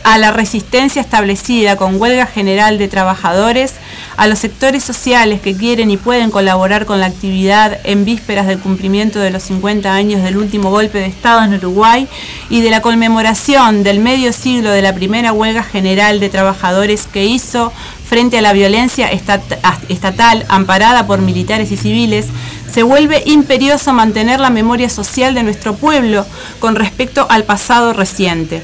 [0.02, 3.74] a la resistencia establecida con huelga general de trabajadores,
[4.16, 8.58] a los sectores sociales que quieren y pueden colaborar con la actividad en vísperas del
[8.58, 12.08] cumplimiento de los 50 años del último golpe de Estado en Uruguay
[12.48, 17.24] y de la conmemoración del medio siglo de la primera huelga general de trabajadores que
[17.26, 17.72] hizo
[18.04, 22.26] frente a la violencia estat- estatal amparada por militares y civiles,
[22.72, 26.26] se vuelve imperioso mantener la memoria social de nuestro pueblo
[26.58, 28.62] con respecto al pasado reciente.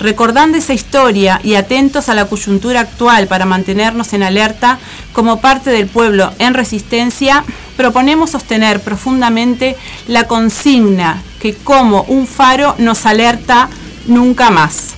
[0.00, 4.78] Recordando esa historia y atentos a la coyuntura actual para mantenernos en alerta,
[5.12, 7.44] como parte del pueblo en resistencia,
[7.76, 9.76] proponemos sostener profundamente
[10.06, 13.68] la consigna que como un faro nos alerta
[14.06, 14.94] nunca más.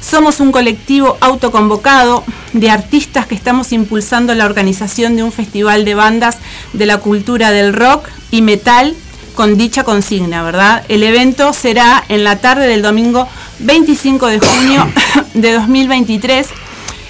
[0.00, 5.94] Somos un colectivo autoconvocado de artistas que estamos impulsando la organización de un festival de
[5.94, 6.38] bandas
[6.72, 8.94] de la cultura del rock y metal
[9.34, 10.84] con dicha consigna, ¿verdad?
[10.88, 13.28] El evento será en la tarde del domingo
[13.60, 14.86] 25 de junio
[15.34, 16.48] de 2023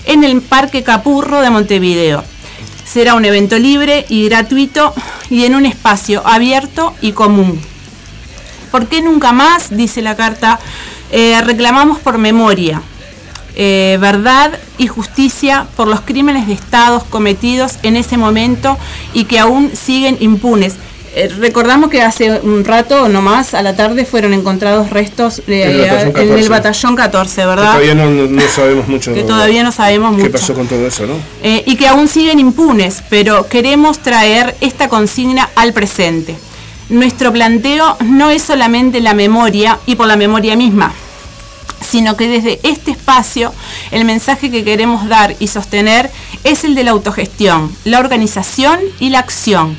[0.06, 2.24] en el Parque Capurro de Montevideo.
[2.84, 4.94] Será un evento libre y gratuito
[5.30, 7.60] y en un espacio abierto y común.
[8.70, 9.74] ¿Por qué nunca más?
[9.76, 10.58] Dice la carta.
[11.10, 12.82] Eh, reclamamos por memoria,
[13.56, 18.76] eh, verdad y justicia por los crímenes de Estado cometidos en ese momento
[19.12, 20.76] y que aún siguen impunes.
[21.16, 25.78] Eh, recordamos que hace un rato nomás a la tarde fueron encontrados restos En el
[25.78, 26.48] batallón en el 14.
[26.48, 27.66] batallón 14, que ¿verdad?
[27.66, 29.14] todavía no, sabemos mucho.
[29.14, 30.32] Que todavía no sabemos qué mucho.
[30.32, 31.14] pasó con todo eso, ¿no?
[31.42, 36.34] Eh, y que aún siguen impunes, pero queremos traer esta consigna al presente.
[36.88, 40.92] Nuestro planteo no es solamente la memoria y por la memoria misma,
[41.80, 43.54] sino que desde este espacio
[43.92, 46.10] el mensaje que queremos dar y sostener
[46.42, 49.76] es el de la autogestión, la organización y la acción.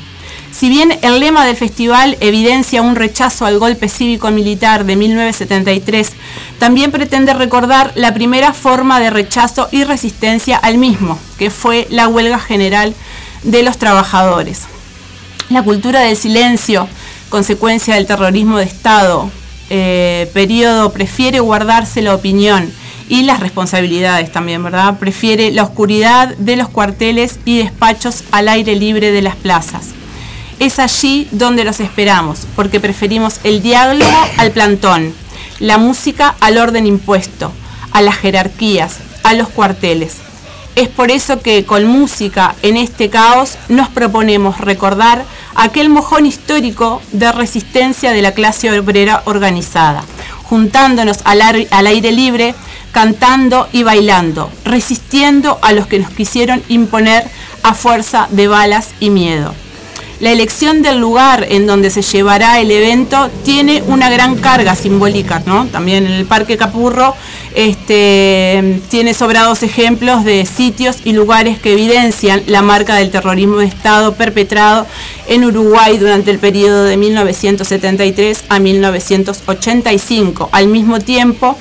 [0.58, 6.12] Si bien el lema del festival evidencia un rechazo al golpe cívico-militar de 1973,
[6.58, 12.08] también pretende recordar la primera forma de rechazo y resistencia al mismo, que fue la
[12.08, 12.94] huelga general
[13.42, 14.62] de los trabajadores.
[15.50, 16.88] La cultura del silencio,
[17.28, 19.30] consecuencia del terrorismo de Estado,
[19.68, 22.72] eh, periodo, prefiere guardarse la opinión
[23.10, 24.98] y las responsabilidades también, ¿verdad?
[24.98, 29.88] Prefiere la oscuridad de los cuarteles y despachos al aire libre de las plazas.
[30.58, 35.14] Es allí donde los esperamos, porque preferimos el diálogo al plantón,
[35.60, 37.52] la música al orden impuesto,
[37.92, 40.16] a las jerarquías, a los cuarteles.
[40.76, 47.00] Es por eso que con música en este caos nos proponemos recordar aquel mojón histórico
[47.12, 50.04] de resistencia de la clase obrera organizada,
[50.42, 51.40] juntándonos al,
[51.86, 52.54] aire libre,
[52.92, 57.24] cantando y bailando, resistiendo a los que nos quisieron imponer
[57.62, 59.54] a fuerza de balas y miedo.
[60.18, 65.42] La elección del lugar en donde se llevará el evento tiene una gran carga simbólica,
[65.44, 65.66] ¿no?
[65.66, 67.14] También en el Parque Capurro
[67.54, 73.66] este, tiene sobrados ejemplos de sitios y lugares que evidencian la marca del terrorismo de
[73.66, 74.86] Estado perpetrado
[75.28, 80.48] en Uruguay durante el periodo de 1973 a 1985.
[80.52, 81.58] Al mismo tiempo,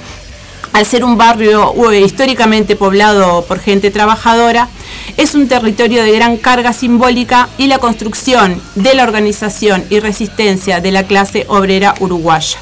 [0.76, 4.67] al ser un barrio eh, históricamente poblado por gente trabajadora,
[5.15, 10.82] es un territorio de gran carga simbólica y la construcción de la organización y resistencia
[10.82, 12.57] de la clase obrera uruguaya.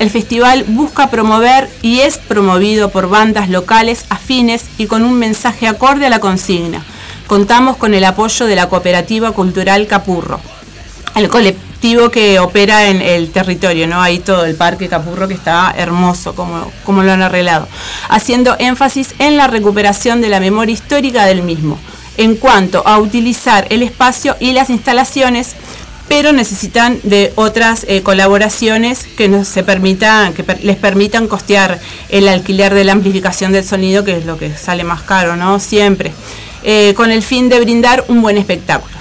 [0.00, 5.68] El festival busca promover y es promovido por bandas locales afines y con un mensaje
[5.68, 6.84] acorde a la consigna.
[7.28, 10.40] Contamos con el apoyo de la Cooperativa Cultural Capurro,
[11.14, 11.28] el
[12.10, 14.02] que opera en el territorio, ¿no?
[14.02, 17.68] Ahí todo el parque Capurro que está hermoso como, como lo han arreglado,
[18.08, 21.78] haciendo énfasis en la recuperación de la memoria histórica del mismo,
[22.16, 25.54] en cuanto a utilizar el espacio y las instalaciones
[26.08, 32.28] pero necesitan de otras eh, colaboraciones que nos se permitan, que les permitan costear el
[32.28, 35.58] alquiler de la amplificación del sonido, que es lo que sale más caro, ¿no?
[35.58, 36.12] Siempre.
[36.62, 38.94] Eh, con el fin de brindar un buen espectáculo.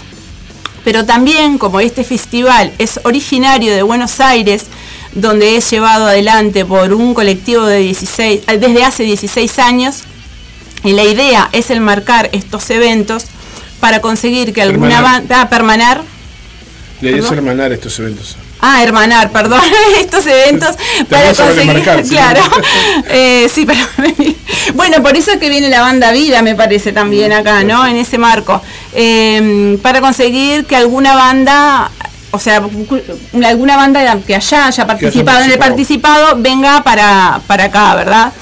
[0.86, 4.68] Pero también, como este festival es originario de Buenos Aires,
[5.14, 10.04] donde es llevado adelante por un colectivo de 16, eh, desde hace 16 años,
[10.84, 13.26] y la idea es el marcar estos eventos
[13.80, 16.04] para conseguir que alguna banda, ah, permanar,
[17.02, 17.34] Le Perdón.
[17.34, 18.38] hermanar estos eventos.
[18.68, 19.62] Ah, hermanar, perdón,
[20.00, 20.76] estos eventos
[21.08, 22.42] para conseguir, claro,
[23.10, 23.80] Eh, sí, pero
[24.74, 27.86] bueno, por eso es que viene la banda Vida, me parece también acá, ¿no?
[27.86, 28.62] En ese marco,
[28.94, 31.92] Eh, para conseguir que alguna banda,
[32.32, 32.64] o sea,
[33.46, 38.34] alguna banda que allá haya participado en el participado venga para, para acá, ¿verdad?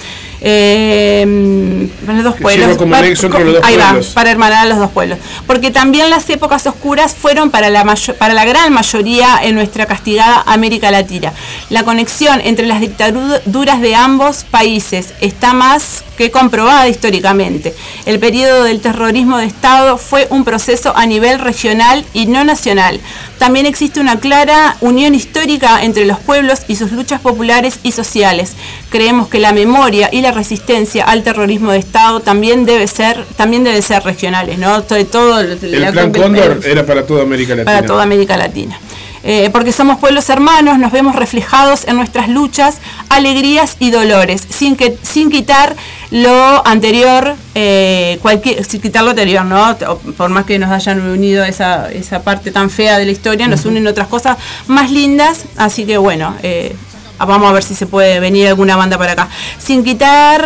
[0.46, 2.78] Eh, para los dos pueblos.
[2.78, 5.18] como Para- los dos ahí va, para hermanar a los dos pueblos.
[5.48, 7.84] Porque también las épocas oscuras fueron para la,
[8.18, 11.32] para la gran mayoría en nuestra castigada América Latina.
[11.70, 17.74] La conexión entre las dictaduras de ambos países está más que comprobada históricamente.
[18.06, 23.00] El periodo del terrorismo de Estado fue un proceso a nivel regional y no nacional.
[23.44, 28.54] También existe una clara unión histórica entre los pueblos y sus luchas populares y sociales.
[28.90, 33.66] Creemos que la memoria y la resistencia al terrorismo de Estado también debe ser, también
[33.66, 34.82] debe ser regionales, ¿no?
[34.84, 35.58] Todo, todo El
[35.92, 37.66] plan Cóndor era para toda América Latina.
[37.66, 38.80] para toda América Latina.
[39.26, 44.76] Eh, porque somos pueblos hermanos, nos vemos reflejados en nuestras luchas, alegrías y dolores, sin
[44.76, 45.78] que sin quitar
[46.12, 49.78] lo anterior, eh, cualquier, sin quitar lo anterior, ¿no?
[50.18, 53.64] Por más que nos hayan unido esa, esa parte tan fea de la historia, nos
[53.66, 56.76] unen otras cosas más lindas, así que bueno, eh,
[57.18, 59.30] vamos a ver si se puede venir alguna banda para acá.
[59.58, 60.46] Sin quitar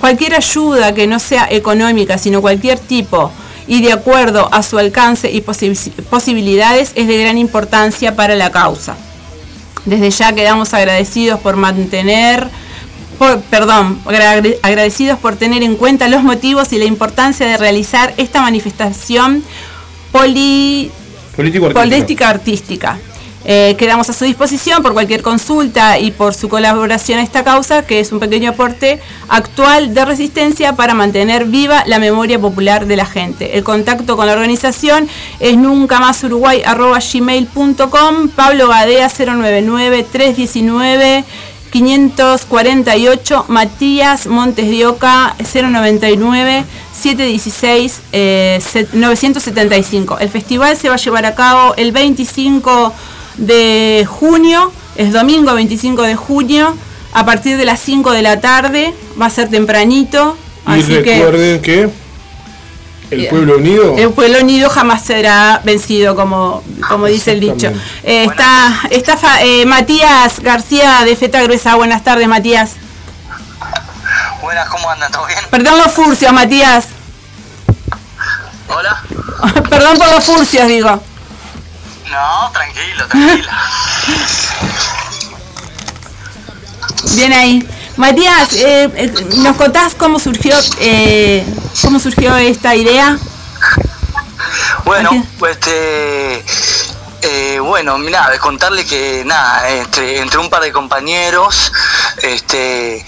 [0.00, 3.30] cualquier ayuda que no sea económica, sino cualquier tipo
[3.68, 8.50] y de acuerdo a su alcance y posi- posibilidades es de gran importancia para la
[8.50, 8.96] causa.
[9.84, 12.48] Desde ya quedamos agradecidos por mantener,
[13.18, 18.14] por- perdón, agra- agradecidos por tener en cuenta los motivos y la importancia de realizar
[18.16, 19.42] esta manifestación
[20.12, 20.90] poli,
[21.74, 22.98] política artística.
[23.48, 27.86] Eh, quedamos a su disposición por cualquier consulta y por su colaboración a esta causa,
[27.86, 32.96] que es un pequeño aporte actual de resistencia para mantener viva la memoria popular de
[32.96, 33.56] la gente.
[33.56, 41.24] El contacto con la organización es nunca más gmail.com, Pablo Gadea 099 319
[41.70, 46.64] 548, Matías Montes de Oca 099
[47.00, 50.18] 716 eh, set- 975.
[50.18, 52.92] El festival se va a llevar a cabo el 25
[53.36, 56.76] de junio, es domingo 25 de junio,
[57.12, 60.36] a partir de las 5 de la tarde, va a ser tempranito.
[60.66, 61.88] Y Así que recuerden que
[63.10, 63.30] el Bien.
[63.30, 67.70] pueblo unido el pueblo unido jamás será vencido, como, como dice el dicho.
[68.02, 71.76] Eh, está está fa- eh, Matías García de Feta Gruesa.
[71.76, 72.72] Buenas tardes, Matías.
[74.42, 75.10] Buenas, ¿cómo andan?
[75.12, 75.38] ¿Todo bien?
[75.50, 76.86] Perdón los furcios, Matías.
[78.68, 79.02] Hola.
[79.70, 81.00] Perdón por los furcios, digo.
[82.10, 83.50] No, tranquilo, tranquilo.
[87.14, 87.68] Bien ahí.
[87.96, 91.46] Matías, eh, eh, ¿nos contás cómo surgió, eh,
[91.82, 93.18] cómo surgió esta idea?
[94.84, 96.44] Bueno, pues este.
[97.22, 97.98] eh, bueno,
[98.30, 101.72] de contarle que nada, entre, entre un par de compañeros,
[102.22, 103.04] este.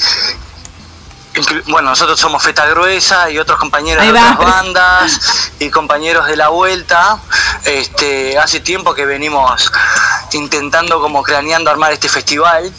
[1.66, 6.49] Bueno, nosotros somos Feta Gruesa y otros compañeros de otras bandas y compañeros de la
[6.49, 7.18] vuelta.
[7.64, 9.70] Este, hace tiempo que venimos
[10.32, 12.72] intentando como craneando armar este festival.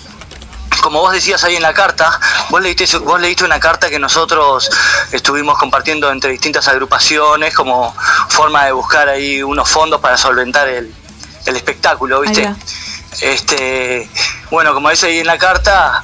[0.81, 4.69] como vos decías ahí en la carta, vos leíste, vos leíste una carta que nosotros
[5.11, 7.93] estuvimos compartiendo entre distintas agrupaciones como
[8.29, 10.93] forma de buscar ahí unos fondos para solventar el,
[11.45, 12.53] el espectáculo, ¿viste?
[13.21, 14.09] Este,
[14.51, 16.03] bueno, como dice ahí en la carta,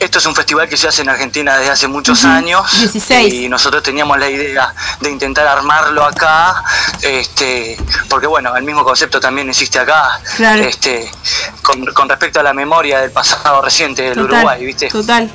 [0.00, 3.32] esto es un festival que se hace en Argentina desde hace muchos años 16.
[3.34, 6.64] y nosotros teníamos la idea de intentar armarlo acá,
[7.02, 7.76] este,
[8.08, 10.62] porque bueno, el mismo concepto también existe acá, Claro.
[10.62, 11.10] este,
[11.62, 14.88] con, con respecto a la memoria del pasado reciente del Total, Uruguay, ¿viste?
[14.88, 15.30] Total.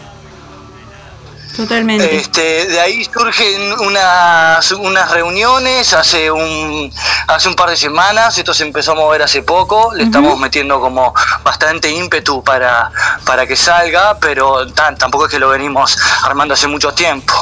[1.55, 2.15] Totalmente.
[2.17, 6.91] Este, de ahí surgen unas, unas reuniones hace un,
[7.27, 10.79] hace un par de semanas, esto se empezó a mover hace poco, le estamos metiendo
[10.79, 12.91] como bastante ímpetu para,
[13.25, 17.33] para que salga, pero tan- tampoco es que lo venimos armando hace mucho tiempo.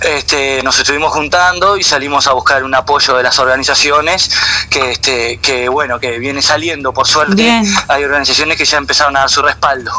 [0.00, 4.30] Este, nos estuvimos juntando y salimos a buscar un apoyo de las organizaciones
[4.68, 7.34] que, este, que bueno, que viene saliendo por suerte.
[7.36, 7.64] Bien.
[7.88, 9.90] Hay organizaciones que ya empezaron a dar su respaldo.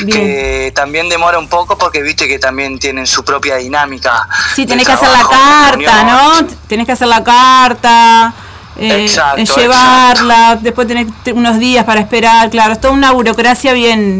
[0.00, 0.10] Bien.
[0.10, 4.26] Que también demora un poco porque viste que también tienen su propia dinámica.
[4.54, 6.46] Sí, tenés que hacer la carta, ¿no?
[6.66, 8.32] Tenés que hacer la carta.
[8.76, 13.12] eh, Exacto, en llevarla, después tener t- unos días para esperar, claro, es toda una
[13.12, 14.18] burocracia bien.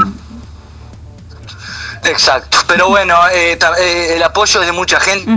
[2.05, 5.31] Exacto, pero bueno, eh, eh, el apoyo es de mucha gente.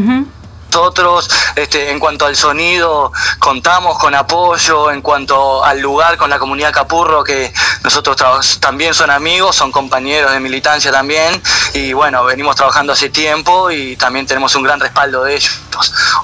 [0.75, 6.37] Nosotros, este, en cuanto al sonido, contamos con apoyo, en cuanto al lugar, con la
[6.37, 7.53] comunidad Capurro, que
[7.85, 11.41] nosotros también son amigos, son compañeros de militancia también,
[11.73, 15.61] y bueno, venimos trabajando hace tiempo y también tenemos un gran respaldo de ellos.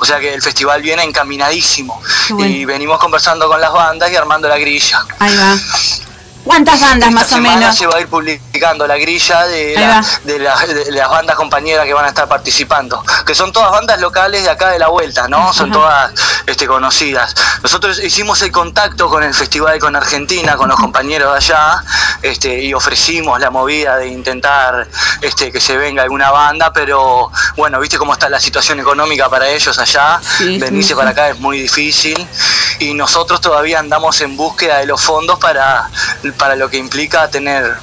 [0.02, 2.54] O sea que el festival viene encaminadísimo bueno.
[2.54, 5.06] y venimos conversando con las bandas y armando la grilla.
[5.20, 5.56] Ahí va.
[6.44, 7.78] ¿Cuántas bandas Esta más o menos?
[7.78, 10.06] se va a ir publicando la grilla de, Ahí la- va.
[10.24, 14.00] de, la- de las bandas compañeras que van a estar participando, que son todas bandas
[14.00, 15.54] locales de acá de la vuelta, ¿no?
[15.54, 16.12] Son todas
[16.48, 17.36] este, conocidas.
[17.62, 21.84] Nosotros hicimos el contacto con el festival con Argentina, con los compañeros de allá,
[22.24, 24.88] este, y ofrecimos la movida de intentar
[25.22, 29.48] este, que se venga alguna banda, pero bueno, viste cómo está la situación económica para
[29.48, 32.28] ellos allá, Sí, venirse sí, para acá es muy difícil
[32.80, 35.89] y nosotros todavía andamos en búsqueda de los fondos para,
[36.34, 37.75] para lo que implica tener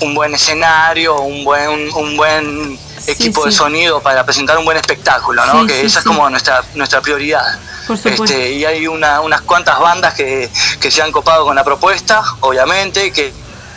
[0.00, 3.58] un buen escenario, un buen, un buen Sí, equipo de sí.
[3.58, 5.60] sonido para presentar un buen espectáculo, ¿no?
[5.60, 7.44] Sí, que esa es como nuestra, nuestra prioridad.
[7.86, 7.98] Por.
[8.02, 10.50] Este, y hay una, unas cuantas bandas que,
[10.80, 13.34] que se han copado con la propuesta, obviamente, que,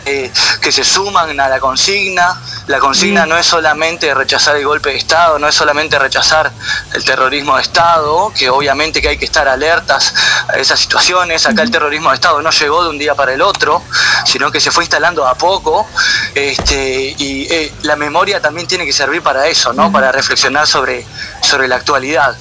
[0.07, 0.31] eh,
[0.61, 2.41] que se suman a la consigna.
[2.67, 6.51] La consigna no es solamente rechazar el golpe de Estado, no es solamente rechazar
[6.93, 10.13] el terrorismo de Estado, que obviamente que hay que estar alertas
[10.47, 11.45] a esas situaciones.
[11.45, 13.83] Acá el terrorismo de Estado no llegó de un día para el otro,
[14.25, 15.85] sino que se fue instalando a poco.
[16.33, 19.91] Este, y eh, la memoria también tiene que servir para eso, ¿no?
[19.91, 21.05] Para reflexionar sobre,
[21.41, 22.37] sobre la actualidad.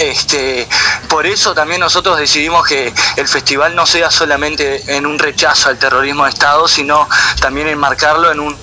[0.00, 0.66] Este,
[1.10, 5.78] por eso también nosotros decidimos que el festival no sea solamente en un rechazo al
[5.78, 7.06] terrorismo de Estado, sino
[7.38, 8.56] también enmarcarlo en un,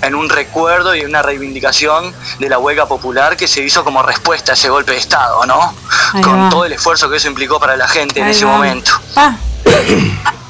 [0.00, 4.52] en un recuerdo y una reivindicación de la huelga popular que se hizo como respuesta
[4.52, 5.74] a ese golpe de Estado, ¿no?
[6.14, 6.48] Ahí Con va.
[6.48, 8.52] todo el esfuerzo que eso implicó para la gente en ese va.
[8.52, 8.92] momento.
[9.16, 9.36] Ah.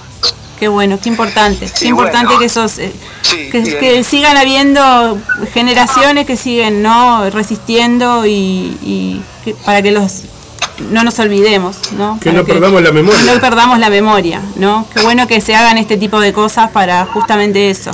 [0.60, 1.70] Qué bueno, qué importante.
[1.80, 2.38] Qué importante bueno.
[2.40, 2.92] que esos eh,
[3.22, 5.18] Sí, que, sigan habiendo
[5.54, 10.22] generaciones que siguen no resistiendo y, y que- para que los
[10.90, 12.18] no nos olvidemos, ¿no?
[12.20, 13.20] Que Para no perdamos la memoria.
[13.20, 14.86] que no perdamos la memoria, ¿no?
[14.94, 17.90] Qué bueno que se hagan este tipo de cosas para justamente eso.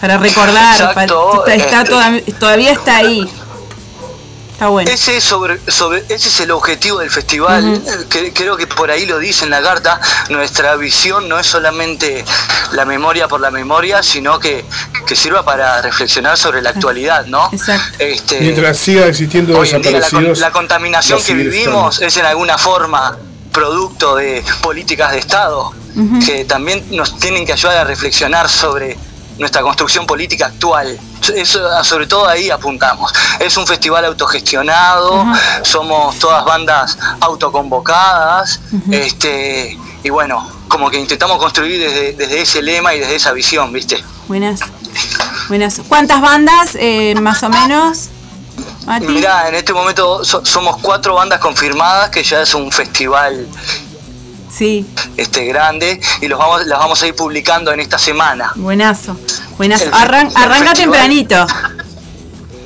[0.00, 0.94] Para recordar, Exacto,
[1.44, 3.26] para- está, este- toda- todavía está ahí.
[4.56, 4.90] Está bueno.
[4.90, 7.74] Ese es, sobre, sobre, ese es el objetivo del festival.
[7.74, 10.00] Eh, que- creo que por ahí lo dice en la carta.
[10.30, 12.24] Nuestra visión no es solamente
[12.72, 14.64] la memoria por la memoria, sino que,
[15.06, 17.50] que sirva para reflexionar sobre la actualidad, ¿no?
[17.52, 17.96] Exacto.
[17.98, 20.38] Este, Mientras siga existiendo día la, desaparecidos.
[20.38, 22.06] la contaminación que vivimos estando.
[22.08, 23.18] es en alguna forma
[23.52, 25.72] producto de políticas de Estado
[26.26, 28.96] que también nos tienen que ayudar a reflexionar sobre
[29.38, 30.98] nuestra construcción política actual.
[31.34, 33.12] Eso, sobre todo ahí apuntamos.
[33.38, 35.24] Es un festival autogestionado,
[35.62, 38.60] somos todas bandas autoconvocadas,
[38.90, 43.72] este, y bueno, como que intentamos construir desde, desde ese lema y desde esa visión,
[43.72, 44.02] ¿viste?
[44.28, 44.60] Buenas.
[45.48, 45.80] Buenas.
[45.88, 48.08] ¿Cuántas bandas eh, más o menos?
[49.00, 53.46] Mirá, en este momento so- somos cuatro bandas confirmadas, que ya es un festival
[54.56, 54.86] Sí,
[55.16, 58.52] este grande y los vamos las vamos a ir publicando en esta semana.
[58.54, 59.16] buenazo.
[59.58, 59.84] Buenazo.
[59.84, 61.46] El- Arran- el arranca tempranito.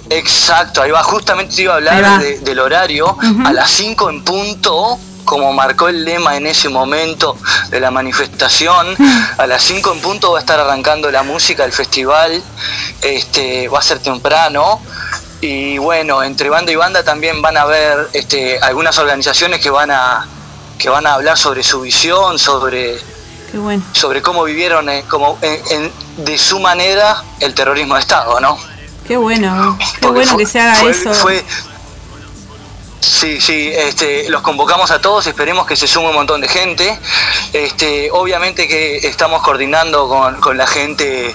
[0.09, 4.23] Exacto, ahí va, justamente te iba a hablar de- del horario, a las 5 en
[4.25, 7.37] punto, como marcó el lema en ese momento
[7.71, 8.97] de la manifestación,
[9.39, 12.43] a las 5 en punto va a estar arrancando la música del festival,
[13.03, 14.81] este, va a ser temprano.
[15.41, 19.91] Y bueno, entre banda y banda también van a haber este, algunas organizaciones que van
[19.93, 20.27] a
[20.81, 22.99] que van a hablar sobre su visión, sobre
[23.53, 23.83] bueno.
[23.93, 28.57] sobre cómo vivieron eh, como en- en- de su manera el terrorismo de Estado, ¿no?
[29.07, 29.77] Qué bueno.
[29.79, 31.13] Qué Porque bueno fue- que se haga fue- eso.
[31.15, 31.45] fue-
[33.01, 36.99] sí, sí, este, los convocamos a todos, esperemos que se sume un montón de gente.
[37.53, 41.35] Este, obviamente que estamos coordinando con, con la gente,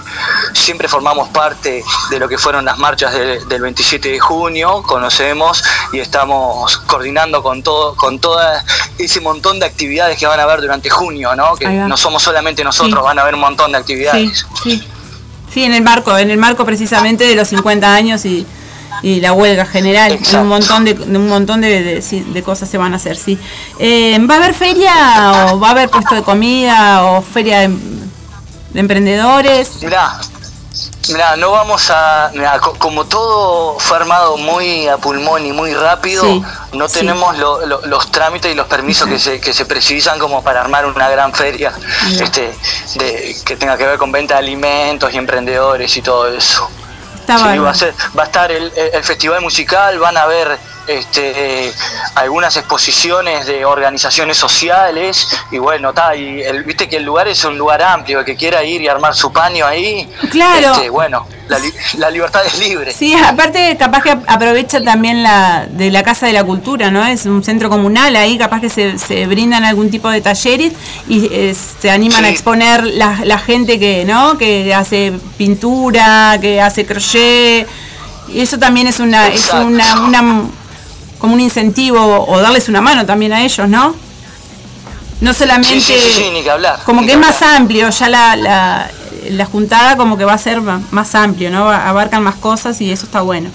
[0.54, 5.64] siempre formamos parte de lo que fueron las marchas de- del 27 de junio, conocemos
[5.92, 8.64] y estamos coordinando con todo, con toda
[8.98, 11.56] ese montón de actividades que van a haber durante junio, ¿no?
[11.56, 13.04] Que no somos solamente nosotros, Sí.
[13.06, 14.46] van a haber un montón de Sí, actividades.
[14.64, 14.88] sí.
[15.54, 18.46] Sí, en el marco, en el marco precisamente de los 50 años y,
[19.02, 20.12] y la huelga general.
[20.12, 20.42] Exacto.
[20.42, 23.40] Un montón de, un montón de, de- cosas se van a hacer, sí.
[23.80, 24.94] Eh, ¿Va a haber feria
[25.54, 29.82] o va a haber puesto de comida o feria de, de emprendedores?
[29.82, 30.20] Mirá,
[31.10, 32.30] mirá, no vamos a.
[32.34, 36.44] mirá, co- como todo fue armado muy a pulmón y muy rápido, Sí,
[36.74, 37.00] no sí.
[37.00, 40.62] tenemos lo- lo- los trámites y los permisos que se, que se precisan como para
[40.62, 41.72] armar una gran feria
[42.20, 42.54] este,
[42.96, 46.70] de, que tenga que ver con venta de alimentos y emprendedores y todo eso.
[47.26, 48.72] Sí, va, a ser- va a estar el,
[49.04, 50.58] festival musical, van a haber
[50.88, 51.72] este,
[52.16, 57.44] algunas exposiciones de organizaciones sociales y bueno, está, y el, viste que el lugar es
[57.46, 60.74] un lugar amplio, el que quiera ir y armar su paño ahí, Claro.
[60.74, 62.92] este, bueno, la, li- la libertad es libre.
[62.92, 67.06] Sí, aparte capaz que aprovecha también la de la Casa de la Cultura, ¿no?
[67.06, 70.74] Es un centro comunal ahí, capaz que se, se brindan algún tipo de talleres
[71.08, 74.38] y eh, se animan a exponer la, la gente que, ¿no?
[74.38, 77.68] Que hace pintura, que hace crochet.
[78.28, 79.68] Y eso también es una, es Exacto.
[79.68, 80.44] una, una
[81.20, 83.96] como un incentivo o darles una mano también a ellos, ¿no?
[85.22, 86.80] No solamente Sí, sí, sí, sí, ni que hablar.
[86.86, 88.92] como ni que es más amplio, ya la, la,
[89.30, 91.70] la juntada como que va a ser más amplio, ¿no?
[91.70, 93.50] Abarcan más cosas y eso está bueno.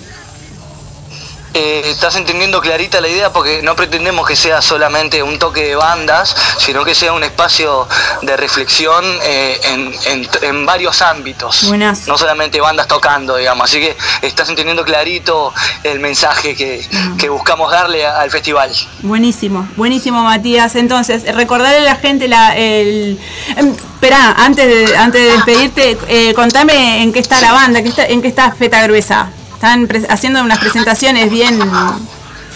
[1.53, 5.75] Eh, estás entendiendo clarita la idea porque no pretendemos que sea solamente un toque de
[5.75, 7.89] bandas, sino que sea un espacio
[8.23, 11.67] de reflexión eh, en, en- en varios ámbitos.
[11.67, 12.03] Buenazo.
[12.07, 13.65] No solamente bandas tocando, digamos.
[13.69, 16.87] Así que estás entendiendo clarito el mensaje que,
[17.19, 18.71] que buscamos darle a- al festival.
[19.03, 20.77] Buenísimo, buenísimo Matías.
[20.77, 23.19] Entonces, recordarle a la gente la, el...
[23.57, 27.89] em, Esperá, antes de, antes de despedirte, eh, contame en qué está la banda, qué
[27.91, 29.31] está, en qué está Feta Gruesa.
[29.61, 31.61] Están pre- haciendo unas presentaciones bien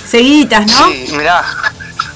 [0.09, 0.89] seguiditas, ¿no?
[0.89, 1.45] Sí, mirá,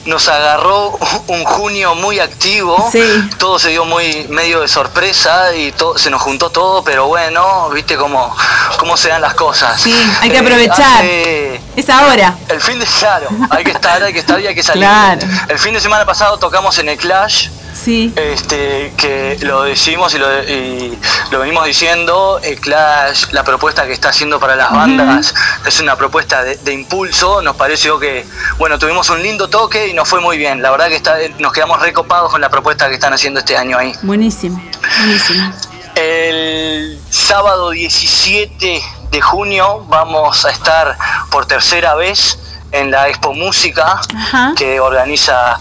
[0.07, 3.03] nos agarró un junio muy activo, Sí.
[3.37, 7.69] todo se dio muy medio de sorpresa y todo, se nos juntó todo, pero bueno,
[7.69, 8.35] viste cómo,
[8.79, 9.79] cómo se dan las cosas.
[9.79, 11.05] Sí, hay que Eh, aprovechar.
[11.05, 12.35] Es ahora.
[12.49, 14.85] el fin de claro, hay que estar, hay que estar y hay que salir.
[14.89, 15.21] Claro.
[15.49, 17.49] El fin de semana pasado tocamos en el Clash,
[17.89, 18.13] Sí.
[18.17, 20.99] este, que lo decimos y lo, y
[21.31, 25.35] lo venimos diciendo, el Clash, la propuesta que está haciendo para las bandas
[25.67, 28.27] es una propuesta de, de impulso, nos pareció que,
[28.59, 31.51] bueno, tuvimos un lindo toque y nos fue muy bien, la verdad que está, nos
[31.51, 33.95] quedamos recopados con la propuesta que están haciendo este año ahí.
[34.03, 34.63] Buenísimo,
[34.99, 35.51] buenísimo.
[35.95, 40.99] El sábado 17 de junio vamos a estar
[41.31, 42.39] por tercera vez
[42.71, 44.53] en la Expo Música Ajá.
[44.55, 45.59] que organiza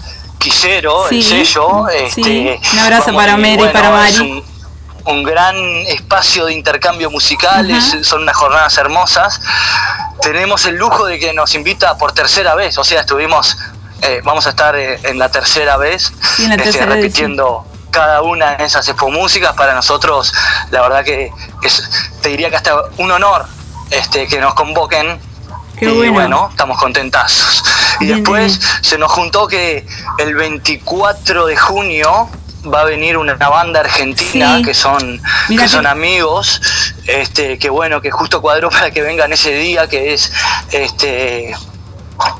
[1.08, 1.86] Sí, el sello.
[2.14, 2.48] sí.
[2.48, 4.18] Este, Un abrazo vamos- para Homero y para Mari.
[4.18, 4.44] un,
[5.06, 9.40] un gran espacio de intercambio musical, es- son unas jornadas hermosas.
[10.20, 13.56] Tenemos el lujo de que nos invita por tercera vez, o sea, estuvimos,
[14.02, 18.64] eh, vamos a estar eh, en la tercera vez, Sí, este, repitiendo cada una de
[18.64, 20.30] esas expo músicas para nosotros
[20.70, 21.30] la verdad que
[21.62, 21.82] es,
[22.20, 23.46] te diría que hasta un honor
[23.90, 25.18] este que nos convoquen
[25.78, 26.48] Qué y bueno.
[26.50, 27.62] estamos contentazos
[28.00, 28.70] y Bien, después bien.
[28.84, 29.86] se nos juntó que
[30.18, 32.28] el 24 de junio
[32.72, 34.64] va a venir una banda argentina Sí.
[34.64, 36.60] que son que- son amigos
[37.06, 40.32] este que bueno que justo cuadró para que vengan ese día que es
[40.72, 41.54] este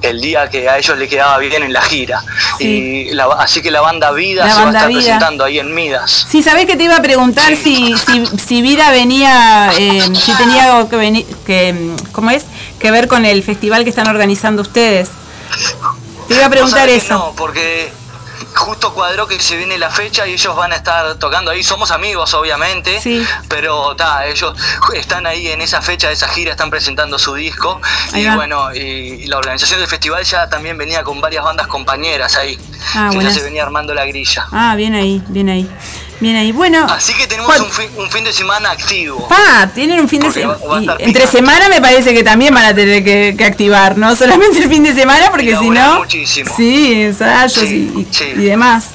[0.02, 2.22] el día que a ellos le quedaba bien en la gira
[2.58, 3.08] Sí.
[3.10, 4.98] y la- así que la banda Vida La se va a estar Vida.
[5.00, 8.90] presentando ahí en Midas Sí, sabés que te iba a preguntar si, si, si Vida
[8.90, 12.44] venía, eh, si tenía algo que venir, que, ¿cómo es?
[12.80, 15.10] Que ver con el festival que están organizando ustedes.
[16.26, 17.14] Te iba a preguntar eso.
[17.14, 17.90] No, porque
[18.58, 21.62] justo cuadró que se viene la fecha y ellos van a estar tocando ahí.
[21.62, 23.24] Somos amigos, obviamente, Sí.
[23.48, 24.54] pero ta, ellos
[24.94, 27.80] están ahí en esa fecha de esa gira, están presentando su disco.
[28.12, 28.34] Ahí y va.
[28.36, 32.58] bueno, y, la organización del festival ya también venía con varias bandas compañeras ahí,
[32.94, 34.46] Ah, ya se venía armando la grilla.
[34.52, 35.68] Ah, bien ahí, bien ahí.
[36.20, 36.50] Bien ahí.
[36.52, 39.28] Bueno, Así que tenemos ¿cuál- un fin, un fin de semana activo.
[39.28, 40.96] pa, tienen un fin de semana.
[40.98, 44.68] Entre semana me parece que también van a tener que, que activar, no solamente el
[44.68, 45.98] fin de semana, porque si no.
[46.00, 46.52] muchísimo.
[46.56, 48.24] Sí, ensayos Sí, y, y- sí.
[48.36, 48.86] y demás.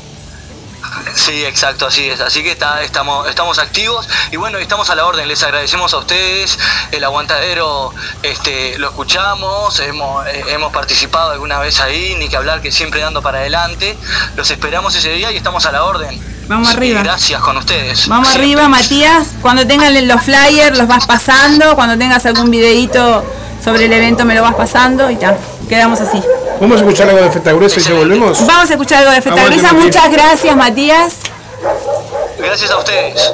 [1.15, 2.19] Sí, exacto, así es.
[2.19, 5.28] Así que está, estamos, estamos activos y bueno, estamos a la orden.
[5.28, 6.57] Les agradecemos a ustedes.
[6.91, 12.61] El aguantadero este, lo escuchamos, hemos, eh, hemos participado alguna vez ahí, ni que hablar
[12.61, 13.95] que siempre dando para adelante.
[14.36, 16.32] Los esperamos ese día y estamos a la orden.
[16.47, 17.03] Vamos Sí, arriba.
[17.03, 18.07] Gracias con ustedes.
[18.07, 18.51] Vamos Siempre.
[18.51, 19.27] arriba, Matías.
[19.41, 21.75] Cuando tengan los flyers, los vas pasando.
[21.75, 23.23] Cuando tengas algún videito
[23.63, 25.37] sobre el evento, me lo vas pasando y ta.
[25.69, 26.21] Quedamos así.
[26.59, 28.45] Vamos a escuchar algo de Feta Gruesa y ya volvemos.
[28.45, 29.73] Vamos a escuchar algo de Grisa.
[29.73, 29.73] Matías.
[29.73, 31.13] Muchas gracias, Matías.
[32.37, 33.33] Gracias a ustedes.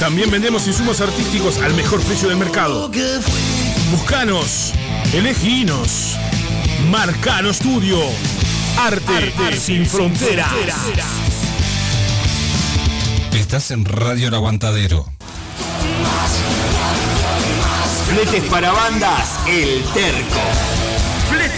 [0.00, 2.90] También vendemos insumos artísticos al mejor precio del mercado.
[3.90, 4.72] Buscanos,
[5.14, 6.16] eleginos.
[6.90, 7.98] Marcano Studio.
[8.78, 10.52] Arte, sin fronteras.
[13.32, 15.06] Estás en Radio El Aguantadero.
[18.08, 20.75] Fletes para bandas, El Terco.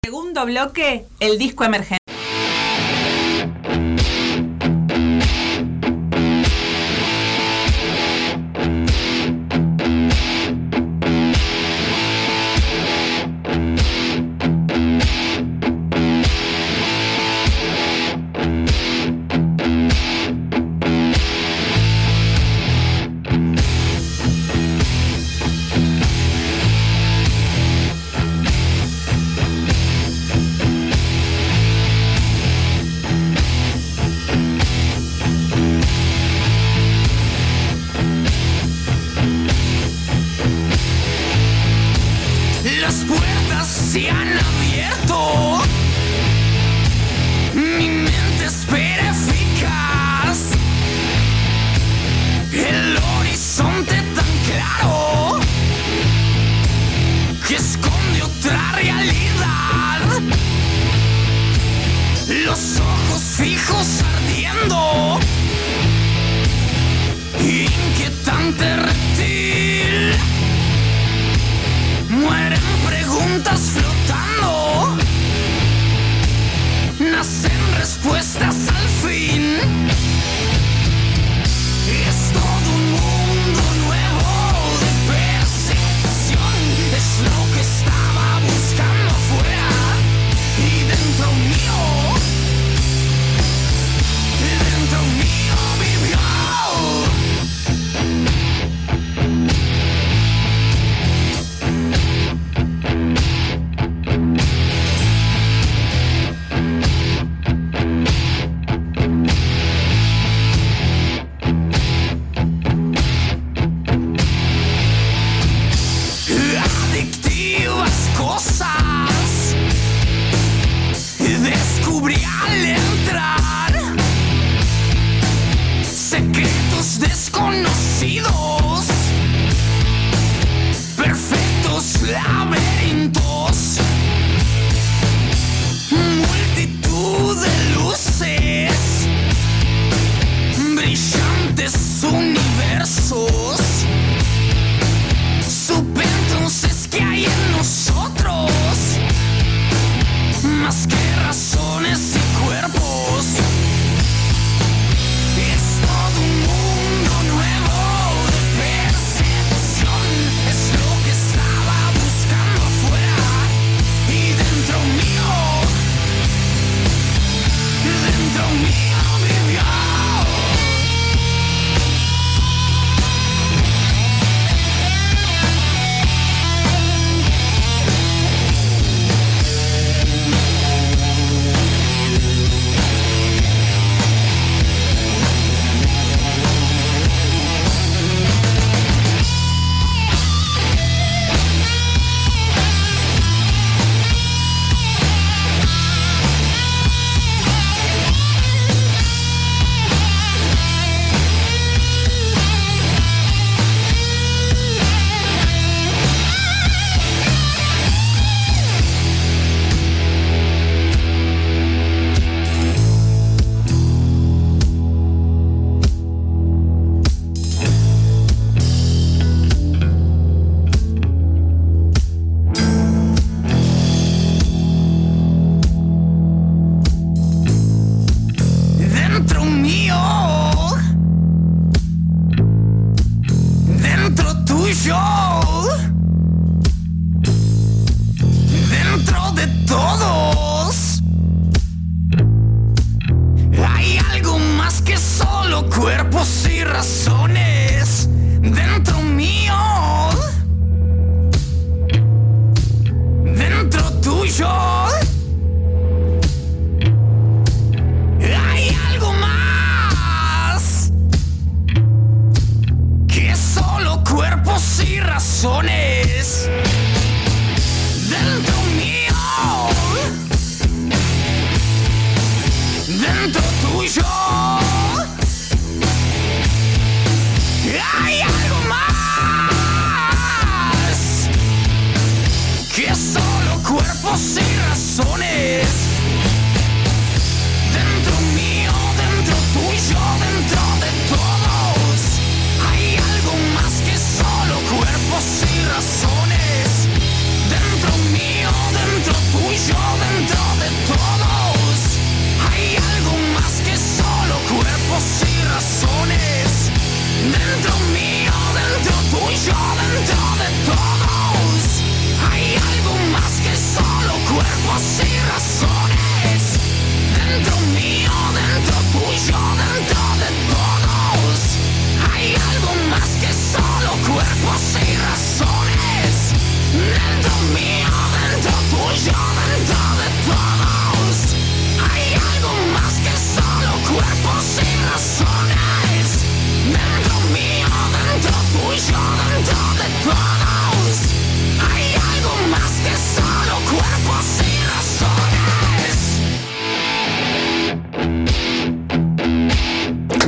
[0.03, 2.06] Segundo bloque, el disco emergente.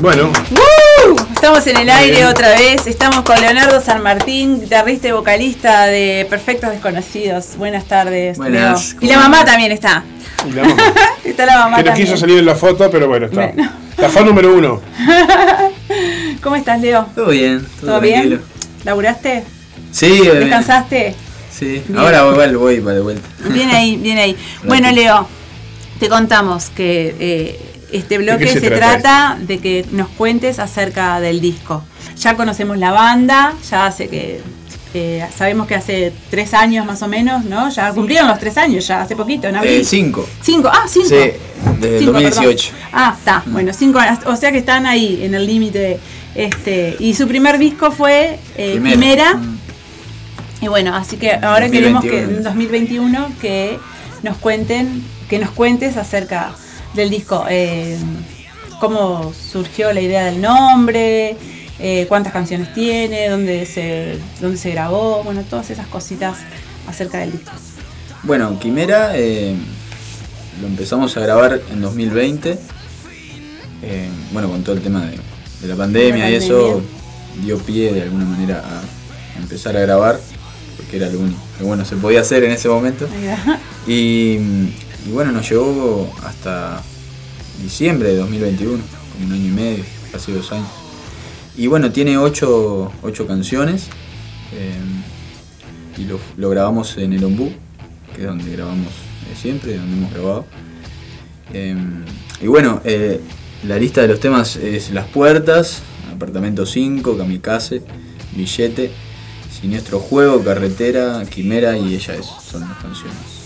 [0.09, 1.17] Bueno, ¡Woo!
[1.35, 2.27] Estamos en el aire bien.
[2.29, 2.87] otra vez.
[2.87, 7.59] Estamos con Leonardo San Martín, guitarrista y vocalista de Perfectos Desconocidos.
[7.59, 9.03] Buenas tardes, Buenas, Leo.
[9.03, 10.05] Y la mamá también está.
[10.49, 10.83] y la mamá,
[11.27, 12.07] Está la mamá que no también.
[12.07, 13.49] quiso salir en la foto, pero bueno, está.
[13.49, 13.71] Bueno.
[13.99, 14.81] La fan número uno.
[16.43, 17.07] ¿Cómo estás, Leo?
[17.15, 18.37] Todo bien, todo, ¿Todo tranquilo.
[18.39, 18.43] bien?
[18.85, 19.45] ¿Laburaste?
[19.93, 21.15] Sí, eh, ¿Descansaste?
[21.53, 21.99] Sí, Bien.
[21.99, 23.29] ahora igual voy para de vuelta.
[23.51, 24.35] Bien ahí, bien ahí.
[24.65, 25.29] Bueno, Leo,
[26.01, 27.61] te contamos que eh,
[27.93, 31.83] este bloque se, se trata, trata de que nos cuentes acerca del disco.
[32.19, 34.41] Ya conocemos la banda, ya hace que.
[34.95, 37.69] eh, sabemos que hace tres años más o menos, ¿no?
[37.71, 39.81] Ya cumplieron los tres años, ya hace poquito, en abril.
[39.81, 40.27] Eh, cinco.
[40.43, 41.09] Cinco, ah, cinco.
[41.09, 41.15] Sí,
[41.81, 42.73] desde el Cinco, 2018.
[42.73, 42.89] perdón.
[42.93, 44.19] Ah, está, bueno, cinco años.
[44.27, 45.99] O sea que están ahí, en el límite.
[46.35, 48.93] Este, y su primer disco fue eh, Quimera.
[48.95, 49.41] Quimera.
[50.61, 52.39] Y bueno, así que ahora queremos que 2021.
[52.39, 53.79] en 2021 que
[54.23, 56.51] nos cuenten, que nos cuentes acerca
[56.99, 57.47] del disco.
[57.49, 57.97] eh,
[58.81, 61.37] cómo surgió la idea del nombre,
[61.81, 66.39] eh, cuántas canciones tiene, dónde se, dónde se grabó, bueno, todas esas cositas
[66.87, 67.51] acerca del disco.
[68.23, 69.55] Bueno, Quimera eh,
[70.61, 72.59] lo empezamos a grabar en 2020.
[73.83, 75.19] eh, bueno, con todo el tema de,
[75.61, 76.81] de la pandemia La y eso
[77.43, 80.21] dio pie de alguna manera a empezar a grabar,
[80.77, 83.09] porque era lo único que bueno se podía hacer en ese momento.
[83.87, 84.39] Y,
[85.07, 86.83] y bueno, nos llevó hasta
[87.63, 88.79] diciembre de 2021,
[89.13, 90.69] como un año y medio, casi dos años.
[91.57, 93.89] Y bueno, tiene ocho, ocho canciones
[94.55, 94.73] eh,
[95.99, 97.53] y lo, lo grabamos en el Ombú,
[98.15, 100.47] que es donde grabamos eh, siempre, donde hemos grabado.
[101.53, 101.77] Eh,
[102.41, 103.21] y bueno, eh,
[103.67, 105.83] la lista de los temas es Las Puertas,
[106.15, 107.83] Apartamento 5, Kamikaze,
[108.37, 108.93] Billete,
[109.61, 113.38] Siniestro Juego, Carretera, Quimera y Ella es, son las canciones.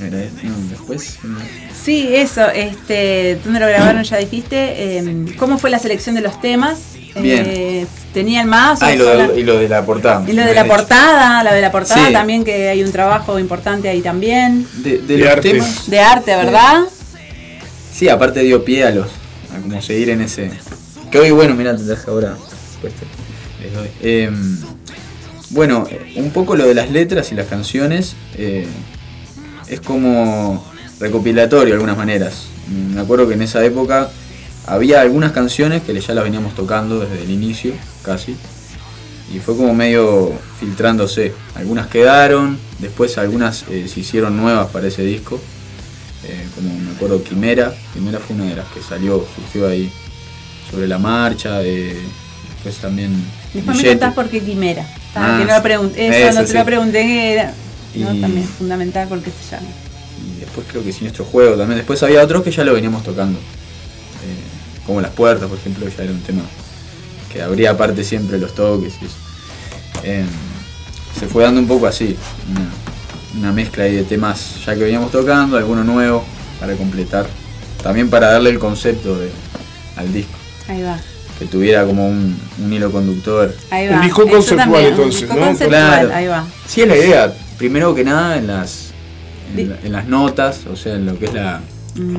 [0.00, 1.18] No, después.
[1.22, 1.38] no.
[1.84, 4.02] Sí, eso, este, ¿dónde lo grabaron?
[4.02, 4.98] Ya dijiste.
[4.98, 6.78] Eh, ¿Cómo fue la selección de los temas?
[7.20, 7.44] Bien.
[7.46, 8.80] Eh, ¿Tenían más?
[8.80, 10.24] o Ah, y lo, de, y lo de la portada.
[10.28, 12.12] y lo de la portada, la de la portada Sí.
[12.12, 14.66] también, que hay un trabajo importante ahí también.
[14.78, 15.50] De, de De los arte.
[15.52, 15.90] temas.
[15.90, 16.82] De arte, ¿verdad?
[17.92, 19.06] Sí, aparte dio pie a los.
[19.54, 20.50] a como seguir en ese.
[21.10, 22.36] Que hoy, bueno, mira, te traje ahora.
[22.80, 23.88] te- les doy.
[24.02, 24.30] Eh,
[25.50, 25.86] bueno,
[26.16, 28.66] un poco lo de las letras y las canciones eh,
[29.70, 30.64] es como
[30.98, 32.44] recopilatorio de algunas maneras.
[32.68, 34.10] Mm, Me acuerdo que en esa época
[34.66, 37.72] había algunas canciones que ya las veníamos tocando desde el inicio,
[38.02, 38.36] casi.
[39.34, 41.32] Y fue como medio filtrándose.
[41.54, 45.40] Algunas quedaron, después algunas eh, se hicieron nuevas para ese disco.
[46.24, 49.90] Eh, como me acuerdo Quimera, Quimera fue una de las que salió, surgió ahí
[50.70, 51.96] sobre la marcha, eh,
[52.54, 53.12] después también
[53.54, 54.84] Después me contás por qué Quimera.
[55.14, 56.58] Ah, Ah, que no pregunté, eso, eso no te sí.
[56.58, 57.50] lo pregunté,
[57.94, 58.14] ¿no?
[58.14, 59.68] Y- también fundamental porque se llama.
[60.36, 61.78] Y después creo que Siniestro Juego también.
[61.78, 63.38] Después había otros que ya lo veníamos tocando.
[63.38, 66.42] Eh, como Las Puertas, por ejemplo, ya era un tema
[67.32, 69.14] que abría aparte siempre los toques y eso.
[70.02, 70.24] eh,
[71.18, 72.16] se fue dando un poco así,
[72.50, 76.24] una, una mezcla ahí de temas ya que veníamos tocando, alguno nuevo
[76.58, 77.28] para completar,
[77.82, 79.30] también para darle el concepto de-
[79.96, 80.32] al disco,
[80.68, 80.98] Ahí va.
[81.38, 83.54] que tuviera como un, un hilo conductor.
[83.70, 83.96] Ahí va.
[83.96, 85.46] Un disco conceptual, también, un entonces, disco ¿no?
[85.46, 86.14] conceptual, Claro.
[86.14, 86.46] ahí va.
[86.66, 87.34] Sí, es la idea.
[87.60, 88.90] Primero que nada en las,
[89.54, 91.60] en, la- en las notas, o sea, en lo que es la,
[91.94, 92.16] Mm.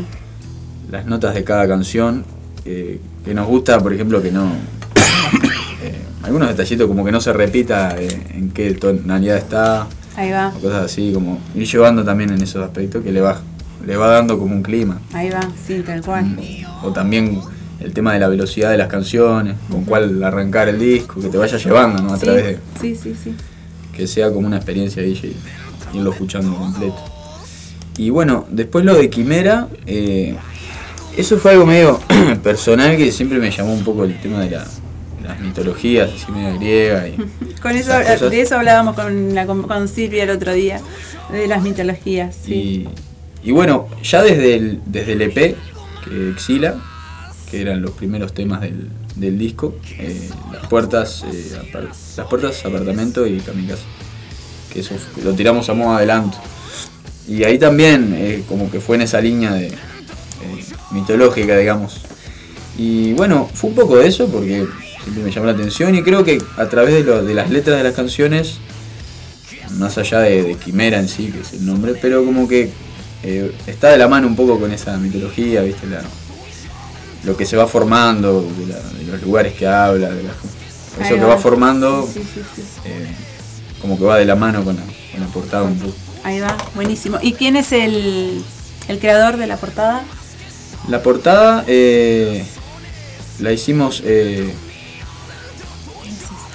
[0.92, 2.24] las notas de cada canción,
[2.64, 4.46] eh, que nos gusta, por ejemplo, que no...
[5.82, 10.50] eh, algunos detallitos como que no se repita eh, en qué tonalidad está, Ahí va,
[10.56, 13.40] o cosas así, como ir llevando también en esos aspectos que le va,
[13.84, 15.00] le va dando como un clima.
[15.12, 16.38] ahí va, sí, tal cual.
[16.84, 17.40] O también
[17.80, 21.38] el tema de la velocidad de las canciones, con cuál arrancar el disco, que te
[21.40, 22.14] vaya llevando, ¿no?
[22.14, 23.34] A Sí, través de sí, sí, sí.
[23.96, 25.34] Que sea como una experiencia DJ
[25.94, 26.96] y irlo escuchando completo.
[27.98, 30.36] Y bueno, después lo de Quimera, eh,
[31.18, 32.00] eso fue algo medio
[32.44, 34.68] personal que siempre me llamó un poco el tema de la-
[35.24, 37.16] las mitologías, así medio griega y
[37.62, 38.32] Con eso, cosas.
[38.32, 40.82] de eso hablábamos con, la, con Silvia el otro día,
[41.32, 42.36] de las mitologías.
[42.44, 42.88] Sí.
[43.44, 45.56] Y, y bueno, ya desde el, desde el EP,
[46.04, 46.76] que Exila,
[47.52, 48.88] que eran los primeros temas del,
[49.18, 51.52] del disco, eh, las puertas, eh,
[52.16, 53.84] las puertas, apartamento y Kamikaze,
[54.72, 56.38] que eso lo tiramos a modo adelanto.
[57.28, 59.76] Y ahí también, eh, como que fue en esa línea de eh,
[60.92, 62.00] mitológica, digamos.
[62.78, 64.66] Y bueno, fue un poco de eso porque
[65.04, 67.94] siempre me llamó la atención y creo que a través de, las letras de las
[67.94, 68.60] canciones
[69.78, 72.72] más allá de, de Quimera en sí, que es el nombre, pero como que
[73.68, 75.86] está de la mano un poco con esa mitología, ¿viste?
[75.88, 76.02] La-
[77.24, 80.30] lo que se va formando, de, la- de los lugares que habla, de la-
[81.00, 81.38] Ahí eso que va.
[81.38, 82.62] formando, Sí, sí, sí, sí.
[82.86, 83.08] eh,
[83.82, 85.94] como que va de la mano con la, con la portada un poco.
[86.24, 87.18] Ahí va, buenísimo.
[87.22, 88.44] ¿Y quién es el,
[88.88, 90.04] el creador de la portada?
[90.88, 92.44] La portada eh,
[93.40, 94.54] la hicimos eh,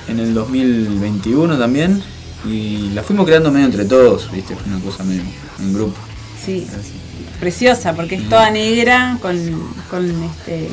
[0.09, 2.03] en el 2021 también
[2.45, 4.55] y la fuimos creando medio entre todos, ¿viste?
[4.55, 5.23] Fue una cosa medio
[5.59, 5.97] en grupo.
[6.45, 6.67] Sí,
[7.37, 9.37] preciosa, porque es toda negra con,
[9.91, 10.69] con este...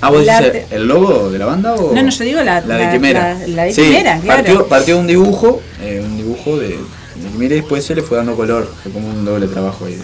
[0.00, 1.94] Ah, ¿vos arte- el logo de la banda o...?
[1.94, 3.34] No, no, yo digo la, La de Quimera.
[3.34, 4.42] La, la de Sí, Quimera, claro.
[4.42, 8.02] partió, partió de un dibujo, eh, un dibujo de, de Quimera y después se le
[8.02, 9.98] fue dando color, fue como un doble trabajo ahí.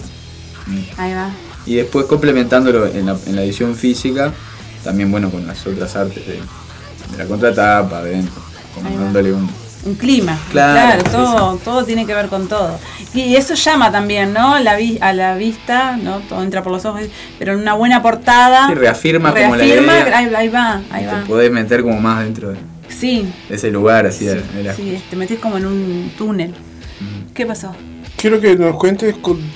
[0.97, 1.29] Ahí va.
[1.65, 4.33] Y después complementándolo en la, en la edición física,
[4.83, 8.41] también bueno con las otras artes de, de la contratapa, adentro,
[8.73, 9.49] como dándole un...
[9.85, 12.79] Un clima, Claro, claro, sí, todo, todo tiene que ver con todo.
[13.13, 14.57] Y eso llama también, ¿no?
[14.59, 16.19] La vi- a la vista, ¿no?
[16.19, 17.01] Todo entra por los ojos,
[17.37, 18.67] pero en una buena portada.
[18.67, 20.17] Sí, reafirma como la idea.
[20.17, 21.23] ahí, ahí va, ahí te va.
[21.27, 22.57] podés meter como más dentro de,
[22.87, 26.53] Sí, de ese lugar, así de, de la- sí, te metes como en un túnel.
[27.33, 27.75] ¿Qué pasó?
[28.15, 29.15] Quiero que nos cuentes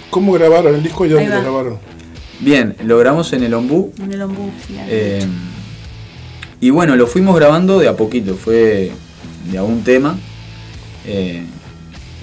[0.10, 1.80] cómo grabaron el disco y dónde lo grabaron.
[2.42, 4.52] Bien, lo grabamos en el Ombú, En el ombú.
[4.68, 4.76] sí.
[4.90, 5.26] Eh,
[6.60, 8.92] y bueno, lo fuimos grabando de a poquito, fue
[9.52, 10.18] de a un tema.
[11.06, 11.44] Eh,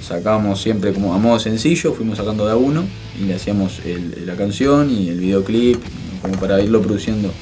[0.06, 2.84] sacábamos siempre como a modo sencillo, fuimos sacando de a uno
[3.18, 5.78] y le hacíamos el- la canción y el videoclip,
[6.20, 7.32] como para irlo produciendo.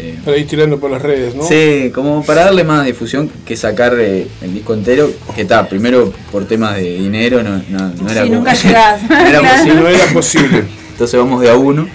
[0.00, 1.42] Eh, Para ir tirando por las redes, ¿no?
[1.42, 6.12] Sí, como para darle más difusión que sacar eh, el disco entero, que está, primero
[6.30, 9.02] por temas de dinero no, no, no era Sí, como- nunca llegás.
[9.10, 9.56] no era Claro.
[9.58, 9.80] posible.
[9.82, 10.64] No era posible.
[10.92, 11.88] Entonces vamos de a uno.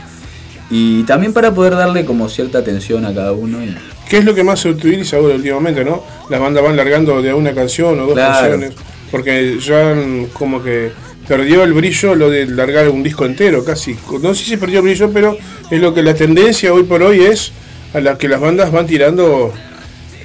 [0.69, 3.63] Y también para poder darle como cierta atención a cada uno.
[3.63, 3.73] y-
[4.14, 6.03] ¿Qué es lo que más se utiliza ahora últimamente, no?
[6.30, 8.31] Las bandas van largando de una canción o dos Claro.
[8.52, 8.73] canciones.
[9.10, 10.91] Porque ya mm, como que
[11.27, 13.95] perdió el brillo lo de largar un disco entero, casi.
[14.22, 15.35] No sé si perdió el brillo, pero
[15.72, 17.53] es lo que la tendencia hoy por hoy es
[17.95, 19.52] a la que las bandas van tirando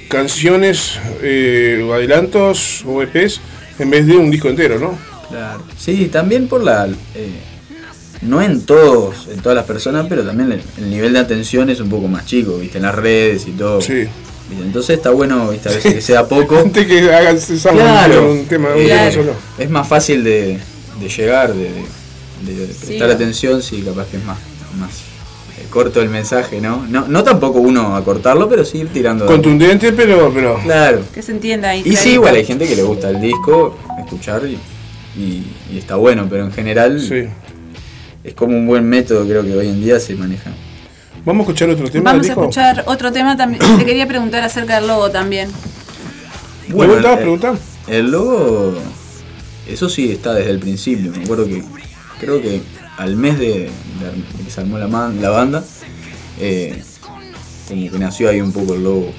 [0.07, 3.41] canciones eh, o adelantos o EPs
[3.79, 4.97] en vez de un disco entero, ¿no?
[5.29, 5.63] Claro.
[5.79, 6.85] Sí, también por la.
[7.15, 7.29] eh,
[8.21, 11.79] no en todos, en todas las personas, pero también el, el nivel de atención es
[11.79, 12.77] un poco más chico, ¿viste?
[12.77, 13.79] En las redes y todo.
[13.81, 14.05] Sí.
[14.49, 14.65] ¿Viste?
[14.65, 15.69] Entonces está bueno, ¿viste?
[15.69, 16.57] A veces que sea poco.
[16.57, 17.05] Antes que
[17.55, 18.31] esa Claro.
[18.31, 19.33] un tema, un Eh, tema solo.
[19.57, 20.59] Es más fácil de,
[20.99, 21.69] de llegar, de,
[22.45, 23.15] de- de prestar Sí.
[23.15, 24.37] atención, sí, capaz que es más,
[24.79, 24.89] más
[25.59, 26.85] eh, corto el mensaje, ¿no?
[26.89, 27.07] ¿no?
[27.07, 29.25] No tampoco uno a cortarlo, pero sí ir tirando.
[29.27, 31.01] Contundente, pero, pero Claro.
[31.13, 31.83] Que se entienda ahí.
[31.85, 34.57] Y sí, igual hay gente que le gusta el disco, escuchar y,
[35.19, 37.25] y- y está bueno, pero en general sí.
[38.23, 40.51] Es como un buen método, creo que hoy en día se maneja.
[41.25, 43.61] Vamos a escuchar otro tema Vamos a escuchar otro tema también.
[43.77, 45.49] Te quería preguntar acerca del logo también.
[46.67, 47.57] ¿Me vueltas a el- preguntar?
[47.87, 48.75] El logo,
[49.67, 51.11] eso sí está desde el principio.
[51.11, 51.63] Me acuerdo que
[52.19, 52.61] creo que
[52.97, 55.63] al mes de, de que se armó la, man- la banda,
[56.39, 56.81] eh,
[57.67, 59.11] como que nació ahí un poco el logo.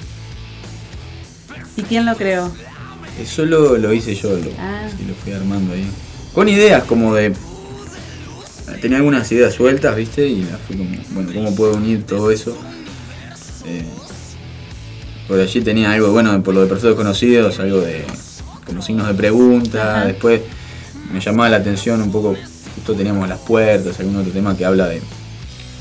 [1.75, 2.51] ¿Y quién lo creó?
[3.21, 4.87] Eso lo, lo hice yo, lo, Ah.
[4.97, 5.85] sí, lo fui armando ahí.
[6.33, 7.33] Con ideas como de.
[8.79, 10.27] Tenía algunas ideas sueltas, ¿viste?
[10.27, 12.57] Y fui como, bueno, ¿cómo puedo unir todo eso?
[13.65, 13.85] Eh,
[15.27, 18.03] por allí tenía algo, bueno, por lo de personas conocidos, algo de
[18.65, 19.97] como signos de pregunta.
[19.97, 20.05] Ajá.
[20.07, 20.41] Después
[21.13, 22.35] me llamaba la atención un poco,
[22.75, 25.01] justo teníamos las puertas, algún otro tema que habla de,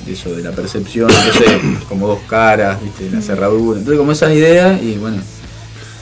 [0.07, 3.79] de eso, de la percepción, entonces como dos caras, viste, la cerradura.
[3.79, 5.19] Entonces como esas ideas y bueno.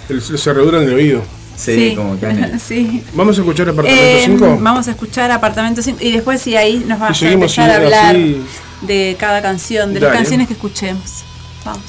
[0.09, 1.23] El, la cerradura en el oído.
[1.59, 3.03] Sí, como que Sí.
[3.15, 4.59] Vamos a escuchar apartamento Eh, 5.
[4.61, 8.15] Vamos a escuchar apartamento 5 y después sí ahí nos vas a empezar a hablar
[8.17, 8.41] así.
[8.83, 11.25] de cada canción, de las canciones que escuchemos.
[11.65, 11.83] Vamos.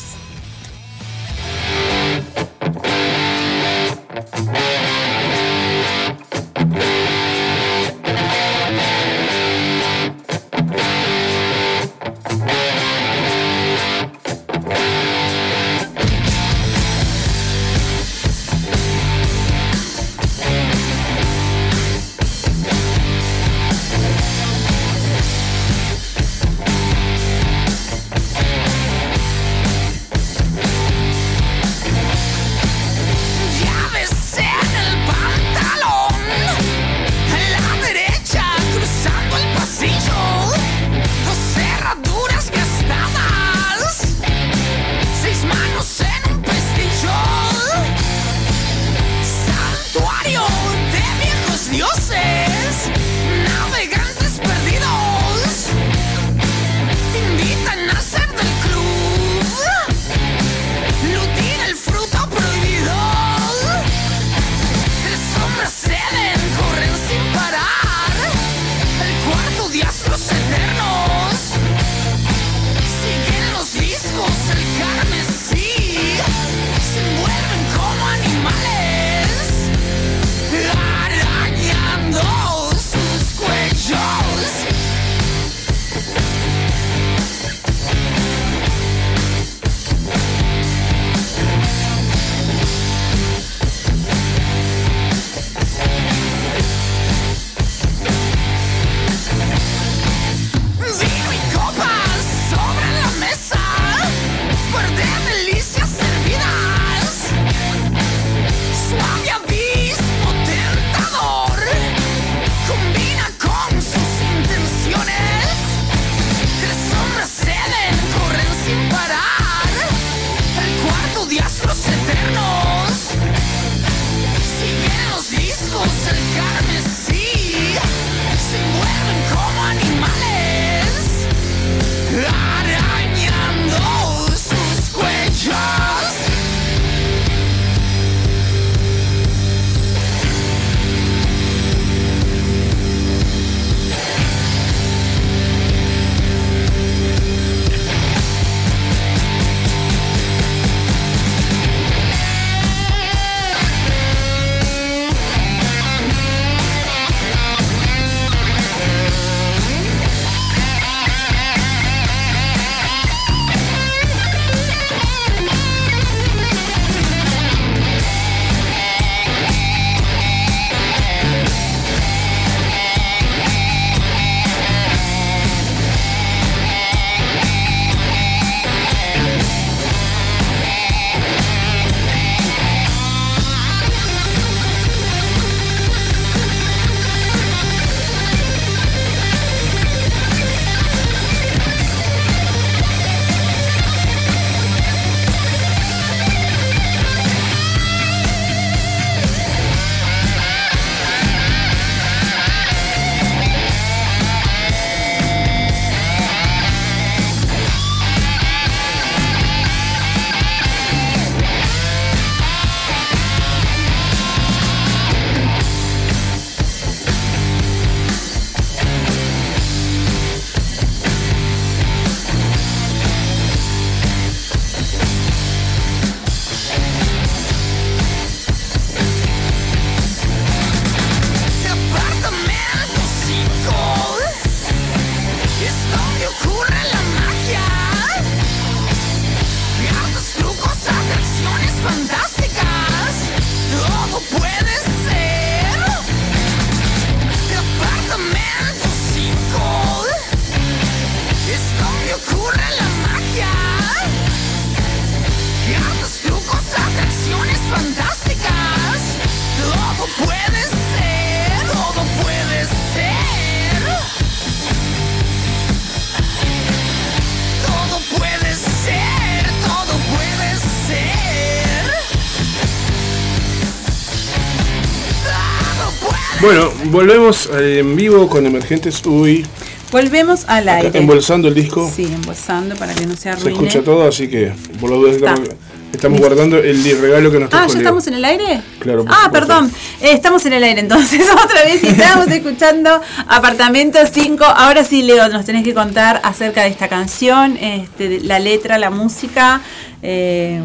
[277.04, 279.46] Volvemos eh, en vivo con Emergentes Uy.
[279.90, 281.00] Volvemos al Acá, aire.
[281.00, 281.90] embolsando el disco.
[281.96, 283.52] Sí, embolsando para que no se Se arruine.
[283.54, 284.52] escucha todo, así que
[284.82, 285.50] por dudas estamos,
[285.94, 287.82] estamos guardando el regalo que nos Ah, trajo ¿ya Leo.
[287.84, 288.62] estamos en el aire?
[288.80, 289.48] Claro, por Ah, supuesto.
[289.48, 289.72] perdón.
[290.02, 291.22] Eh, estamos en el aire entonces.
[291.46, 294.44] Otra vez y estamos escuchando Apartamento 5.
[294.44, 298.90] Ahora sí, Leo, nos tenés que contar acerca de esta canción, este, la letra, la
[298.90, 299.62] música,
[300.04, 300.60] eh,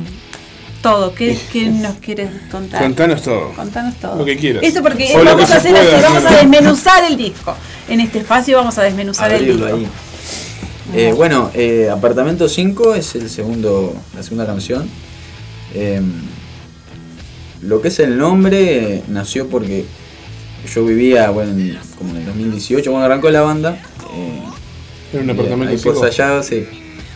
[0.85, 1.13] todo.
[1.15, 2.81] ¿Qué, qué nos quieres contar?
[2.83, 3.53] Contanos todo.
[3.55, 4.17] Contanos todo.
[4.17, 4.63] Lo que quieras.
[4.63, 7.57] Esto porque O vamos a hacer así, vamos a desmenuzar el disco.
[7.89, 9.65] En este espacio vamos a desmenuzar el disco.
[9.67, 9.87] ahí.
[10.95, 14.89] Eh, bueno, eh, Apartamento 5 es el segundo, la segunda canción.
[15.75, 16.01] Eh,
[17.63, 19.87] lo que es el nombre eh, nació porque
[20.73, 23.79] yo vivía, bueno, en- como en el 2018, cuando arrancó la banda.
[24.15, 24.43] eh,
[25.15, 25.99] En un apartamento ahí por.
[25.99, 26.65] Sayago, sí.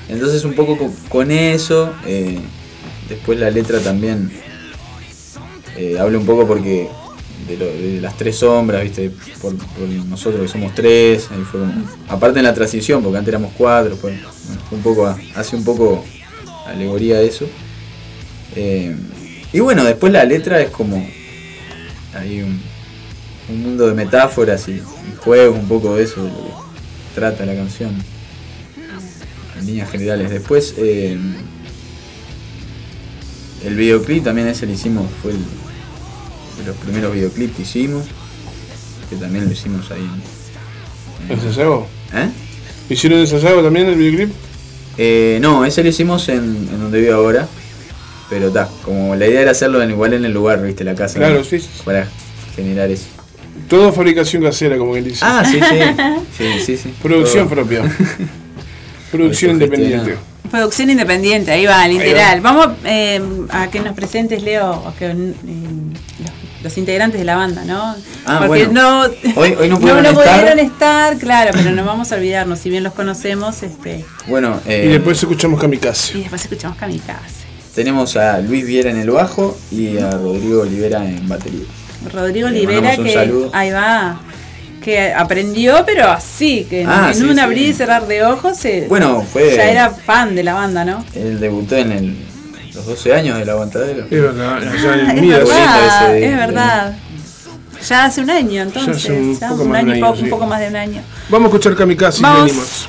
[0.08, 2.38] Entonces un poco co- con, eso, eh,
[3.08, 4.30] después la letra también
[5.76, 6.88] eh, habla un poco porque
[7.46, 9.10] de, las tres sombras, viste,
[9.40, 9.54] por,
[10.06, 11.60] nosotros que somos tres, ahí fue
[12.08, 14.18] aparte en la transición, porque antes éramos cuatro, pues,
[14.70, 16.04] un poco, hace un poco
[16.66, 17.46] alegoría de eso.
[18.56, 18.94] Eh,
[19.52, 21.06] y bueno, después la letra es como
[22.14, 22.60] hay un,
[23.48, 24.84] un mundo de metáforas y, y
[25.18, 26.52] juegos, un poco de eso, de lo que
[27.14, 27.92] trata la canción
[29.58, 30.30] en líneas generales.
[30.30, 31.18] Después eh,
[33.64, 38.04] el videoclip también ese lo hicimos, fue el, de los primeros videoclips que hicimos,
[39.10, 40.08] que también lo hicimos ahí.
[41.28, 41.86] en- ¿En Sayago?
[42.14, 42.28] ¿Eh?
[42.90, 44.30] ¿Hicieron en Sayago también el videoclip?
[44.96, 47.46] Eh, no, ese lo hicimos en, en donde vivo ahora.
[48.30, 51.18] Pero está, como la idea era hacerlo en, igual en el lugar, viste, la casa.
[51.18, 51.44] Claro, ¿no?
[51.44, 51.58] sí.
[51.84, 52.06] Para
[52.54, 53.06] generar eso.
[53.68, 55.20] Todo fabricación casera, como quien dice.
[55.22, 55.78] Ah, sí, sí.
[56.38, 56.94] Sí, sí, sí.
[57.02, 57.54] Producción Todo.
[57.56, 57.82] propia.
[59.10, 60.16] Producción independiente.
[60.50, 62.40] Producción independiente, ahí va, literal.
[62.40, 63.20] Vamos eh,
[63.50, 66.32] a que nos presentes, Leo, que, eh, los,
[66.62, 67.94] los integrantes de la banda, ¿no?
[68.24, 68.72] Ah, Porque bueno.
[68.72, 69.00] no,
[69.40, 70.38] Hoy- hoy no pudieron no estar.
[70.40, 74.84] pudieron estar, claro, pero no vamos a olvidarnos, si bien los conocemos, este, Bueno, eh,
[74.86, 76.16] Y después escuchamos Kamikaze.
[76.16, 77.44] y después escuchamos Kamikaze.
[77.74, 81.60] tenemos a Luis Viera en el bajo y a Rodrigo Olivera en batería.
[82.12, 83.50] Rodrigo Olivera, que saludo.
[83.52, 84.18] ahí va,
[84.82, 87.40] que aprendió, pero así, que en- Ah, en sí, un sí.
[87.40, 91.04] abrir y cerrar de ojos, se- Bueno, fue- ya era fan de la banda, ¿no?
[91.14, 92.16] Él debutó en el-
[92.74, 94.04] los 12 años del aguantadero.
[94.04, 96.96] Es verdad, Ah, en es verdad, ese- es verdad.
[97.88, 98.96] Ya hace un año, entonces.
[98.96, 100.60] hace un ya poco un más de año un y año, poco, un poco más
[100.60, 101.02] de un año.
[101.28, 102.44] Vamos a escuchar Kamikaze y Vamos.
[102.46, 102.88] venimos.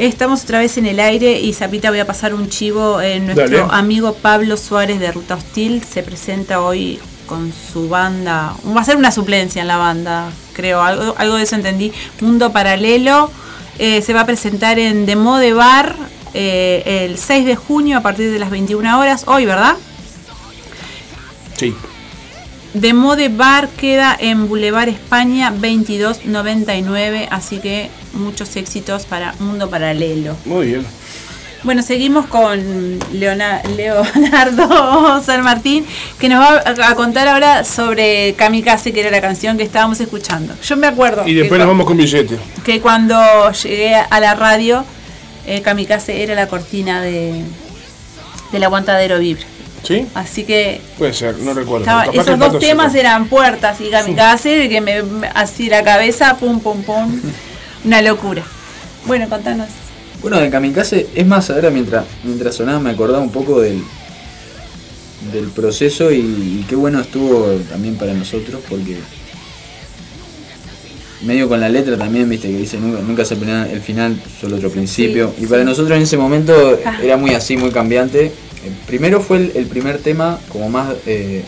[0.00, 3.02] Estamos otra vez en el aire y Zapita voy a pasar un chivo.
[3.02, 3.64] eh, nuestro Dale.
[3.70, 8.54] amigo Pablo Suárez de Ruta Hostil se presenta hoy con su banda.
[8.74, 10.80] Va a ser una suplencia en la banda, creo.
[10.80, 11.92] Algo, algo de eso entendí.
[12.22, 13.30] Mundo Paralelo.
[13.78, 15.94] Eh, se va a presentar en The Mode Bar
[16.32, 19.24] eh, el 6 de junio a partir de las 21 horas.
[19.26, 19.76] Hoy, ¿verdad?
[21.58, 21.74] Sí.
[22.72, 30.36] De Mode Bar queda en Boulevard España 2299, así que muchos éxitos para Mundo Paralelo.
[30.44, 30.86] Muy bien.
[31.62, 35.84] Bueno, seguimos con Leona- Leonardo San Martín,
[36.18, 40.54] que nos va a- contar ahora sobre Kamikaze, que era la canción que estábamos escuchando.
[40.62, 42.38] Yo me acuerdo Y después nos vamos con billete.
[42.64, 43.20] que cuando
[43.52, 44.84] llegué a la radio,
[45.46, 47.42] eh, Kamikaze era la cortina de,
[48.52, 49.44] del aguantadero Vibra.
[49.82, 50.06] ¿Sí?
[50.14, 51.84] Así que Puede ser, no recuerdo.
[51.86, 56.58] estaba- esos dos temas eran puertas y Kamikaze, que me, me- así la cabeza, pum,
[56.60, 57.20] pum, pum.
[57.84, 58.42] Una locura.
[59.06, 59.68] Bueno, contanos.
[60.22, 63.82] Bueno, de Kamikaze, es más, ahora mientras, mientras sonaba me acordaba un poco del,
[65.32, 68.98] del proceso y, y qué bueno estuvo también para nosotros porque
[71.22, 74.56] medio con la letra también, viste, que dice nunca, nunca se planea el final, solo
[74.56, 75.32] otro principio.
[75.38, 75.66] Sí, y para sí.
[75.68, 76.98] nosotros en ese momento Ah.
[77.02, 78.26] era muy así, muy cambiante.
[78.26, 78.32] Eh,
[78.86, 81.44] primero fue el, el primer tema como más eh,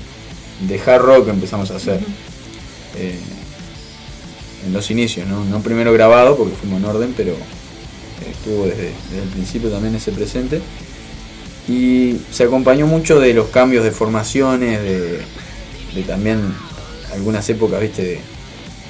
[0.66, 2.00] de hard rock que empezamos a hacer.
[2.96, 3.18] Eh,
[4.66, 5.44] en los inicios, ¿no?
[5.44, 7.34] No primero grabado porque fuimos en orden, pero
[8.30, 10.60] estuvo desde, desde el principio también ese presente.
[11.68, 15.20] Y se acompañó mucho de los cambios de formaciones, de,
[15.94, 16.40] de también
[17.12, 18.20] algunas épocas, viste, de,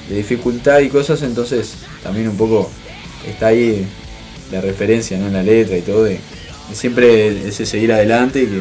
[0.08, 2.70] de dificultad y cosas, entonces también un poco
[3.26, 3.86] está ahí
[4.50, 5.26] la referencia ¿no?
[5.26, 6.18] en la letra y todo, de,
[6.68, 8.60] de siempre ese seguir adelante y, que,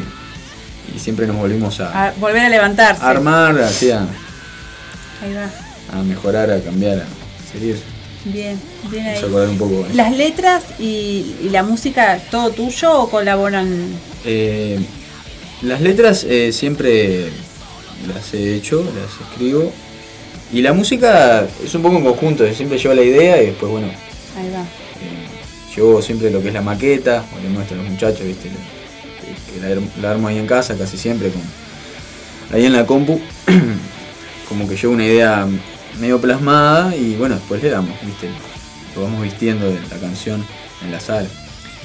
[0.96, 3.02] y siempre nos volvimos a, A volver a levantarse.
[3.02, 5.50] a armar, así a, Ahí va.
[5.92, 7.76] A mejorar, a cambiar, a seguir.
[8.24, 8.58] Bien,
[8.90, 9.24] bien ahí.
[9.24, 9.86] Un poco.
[9.86, 9.94] ¿eh?
[9.94, 13.88] ¿Las letras y, y la música, todo tuyo o colaboran?
[14.24, 14.78] Eh,
[15.62, 17.30] las letras eh, siempre
[18.12, 19.72] las he hecho, las escribo.
[20.52, 23.86] Y la música es un poco en conjunto, siempre llevo la idea y después, bueno,
[23.86, 24.66] Ahí va.
[25.74, 28.50] llevo siempre lo que es la maqueta, o le muestro a los muchachos, ¿viste?
[28.50, 31.40] Que, la, armo ahí en casa casi siempre, con,
[32.52, 33.18] ahí en la compu.
[34.48, 35.48] Como que llevo una idea
[35.98, 38.28] medio plasmada y bueno, después le damos, ¿viste?
[38.94, 40.44] Lo vamos vistiendo de la canción
[40.82, 41.28] en la sala.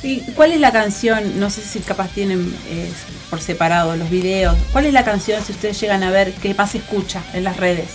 [0.04, 1.40] ¿Y cuál es la canción?
[1.40, 2.92] No sé si capaz tienen eh,
[3.30, 4.56] por separado los videos.
[4.72, 7.58] ¿Cuál es la canción, si ustedes llegan a ver, que más se escucha en las
[7.58, 7.90] redes?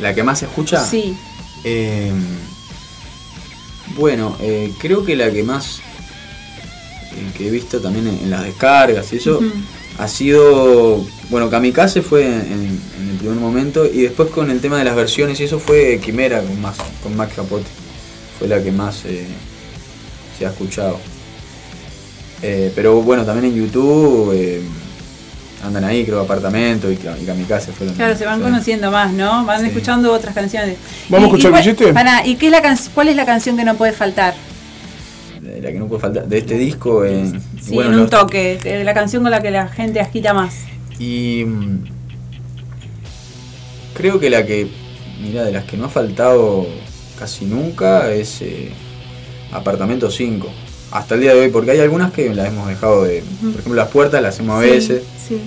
[0.00, 0.84] ¿La que más se escucha?
[0.84, 1.16] Sí.
[1.64, 2.12] Eh,
[3.96, 5.78] bueno, eh, creo que la que más
[7.12, 9.40] eh, que he visto también en, en las descargas y eso.
[9.98, 14.78] Ha sido, bueno, Kamikaze fue en, en el primer momento y después con el tema
[14.78, 17.64] de las versiones y eso fue Quimera con, más, con Max Capote.
[18.38, 19.26] Fue la que más eh,
[20.38, 20.98] se ha escuchado.
[22.42, 24.60] Eh, pero bueno, también en YouTube eh,
[25.64, 27.94] andan ahí, creo, Apartamento y, y Kamikaze fueron.
[27.96, 29.46] Claro, se van conociendo más, ¿no?
[29.46, 29.68] Van Sí.
[29.68, 30.76] escuchando otras canciones.
[31.08, 31.92] ¿Vamos a escuchar cuál- billete?
[31.94, 34.34] pará, ¿Y qué es la can- cuál es la canción que no puede faltar?
[35.66, 37.24] De la que no puede faltar de este disco eh,
[37.60, 38.58] Sí, bueno, en un los- toque.
[38.84, 40.54] La canción con la que la gente agita más.
[40.98, 41.84] y mm,
[43.94, 44.68] creo que la que
[45.22, 46.66] mira de las que no ha faltado
[47.18, 48.70] casi nunca es eh,
[49.52, 50.48] apartamento 5
[50.90, 53.74] hasta el día de hoy porque hay algunas que las hemos dejado de por ejemplo
[53.74, 55.40] las puertas las hacemos a Sí, veces Sí.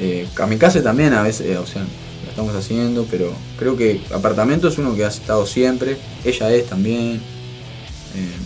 [0.00, 4.68] eh, kamikaze también a veces eh, o sea la estamos haciendo pero creo que apartamento
[4.68, 7.20] es uno que ha estado siempre ella es también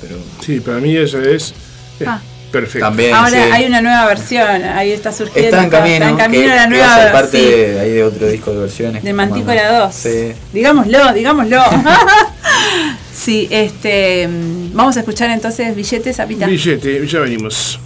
[0.00, 1.52] pero Sí, para mí esa es,
[2.00, 2.20] es Ah.
[2.50, 2.88] perfecta.
[2.88, 3.36] también Ahora sí.
[3.52, 5.50] hay una nueva versión, ahí está surgiendo.
[5.56, 7.12] Está en camino, está en camino que- la nueva versión.
[7.12, 9.02] parte de, ahí de otro disco de versiones.
[9.02, 10.02] De Mantícora tomamos.
[10.02, 10.12] 2.
[10.12, 10.32] Sí.
[10.52, 11.62] Digámoslo, digámoslo.
[13.14, 14.26] sí, este.
[14.28, 16.46] mm, Vamos a escuchar entonces billetes a pita.
[16.46, 17.78] Billete, ya venimos.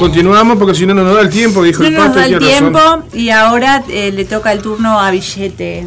[0.00, 2.18] Continuamos porque si no, no nos da el tiempo, dijo No el nos pato.
[2.20, 2.48] da el razón.
[2.48, 2.80] tiempo
[3.14, 5.86] y ahora eh, le toca el turno a Billete.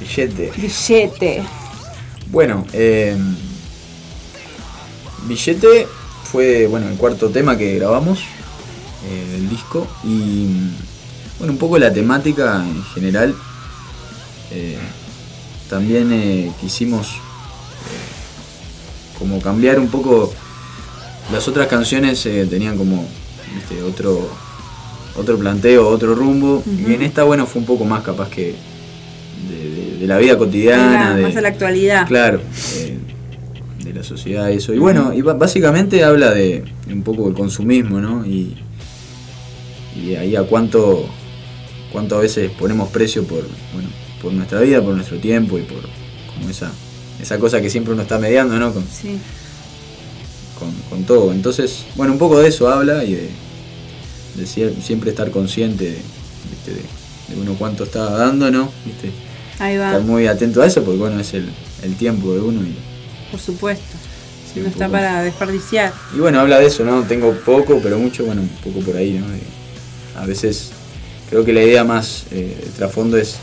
[0.00, 0.50] Billete.
[0.56, 1.42] Billete.
[2.30, 3.18] Bueno, eh,
[5.26, 5.86] Billete
[6.24, 10.46] fue bueno el cuarto tema que grabamos eh, del disco y
[11.38, 13.34] bueno un poco la temática en general.
[14.52, 14.78] eh,
[15.68, 17.10] también eh, quisimos eh,
[19.18, 20.32] como cambiar un poco
[21.30, 23.06] las otras canciones eh, tenían como
[23.54, 24.28] viste, otro
[25.16, 28.54] otro planteo, otro rumbo y en esta bueno fue un poco más capaz que
[29.48, 32.06] de, de- de la vida cotidiana, de, más a la actualidad.
[32.06, 32.40] Claro,
[32.76, 32.98] eh,
[33.84, 34.72] de la sociedad, eso.
[34.72, 38.24] Y bueno, y básicamente habla de, de un poco del consumismo, ¿no?
[38.24, 38.54] Y,
[39.96, 41.04] y ahí a cuánto,
[41.92, 43.42] cuánto a veces ponemos precio por,
[43.74, 43.88] bueno,
[44.22, 45.80] por nuestra vida, por nuestro tiempo y por
[46.34, 46.70] como esa,
[47.20, 48.72] esa cosa que siempre uno está mediando, ¿no?
[48.72, 49.18] Con, Sí.
[50.60, 51.32] Con, con todo.
[51.32, 53.28] Entonces, bueno, un poco de eso habla y de,
[54.36, 55.96] de sie- siempre estar consciente de,
[56.50, 56.70] ¿viste?
[56.74, 58.70] de, de uno cuánto está dando, ¿no?
[58.86, 59.10] ¿Viste?
[59.58, 61.48] Ahí va, Estar muy atento a eso porque bueno, es el,
[61.82, 62.74] el tiempo de uno y,
[63.32, 63.96] por supuesto.
[64.54, 64.92] Sí, no está poco.
[64.92, 65.92] para desperdiciar.
[66.14, 67.02] y bueno, habla de eso, ¿no?
[67.04, 69.26] Tengo poco, pero mucho, bueno, un poco por ahí, ¿no?
[70.20, 70.70] A veces
[71.28, 73.36] creo que la idea más eh, de trasfondo es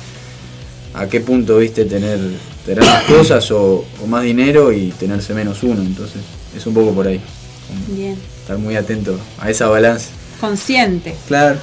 [0.94, 2.20] a qué punto, viste, tener,
[2.66, 5.82] tener más cosas o, o más dinero y tenerse menos uno.
[5.82, 6.22] Entonces,
[6.56, 7.22] es un poco por ahí.
[7.88, 8.18] Bien.
[8.42, 10.10] Estar muy atento a esa balanza.
[10.40, 11.16] Consciente.
[11.28, 11.60] Claro.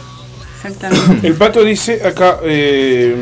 [0.56, 1.26] Exactamente.
[1.26, 3.14] El pato dice acá, eh,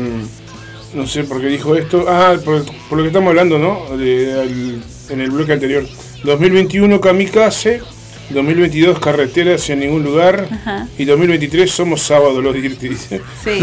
[0.93, 3.97] no sé por qué dijo esto, ah, por, por lo que estamos hablando, ¿no?
[3.97, 5.85] De- al- en el bloque anterior.
[6.23, 7.81] 2021 Kamikaze,
[8.29, 10.87] 2022 Carretera hacia ningún lugar Ajá.
[10.97, 13.21] y 2023 Somos Sábado, los dice.
[13.43, 13.59] Sí.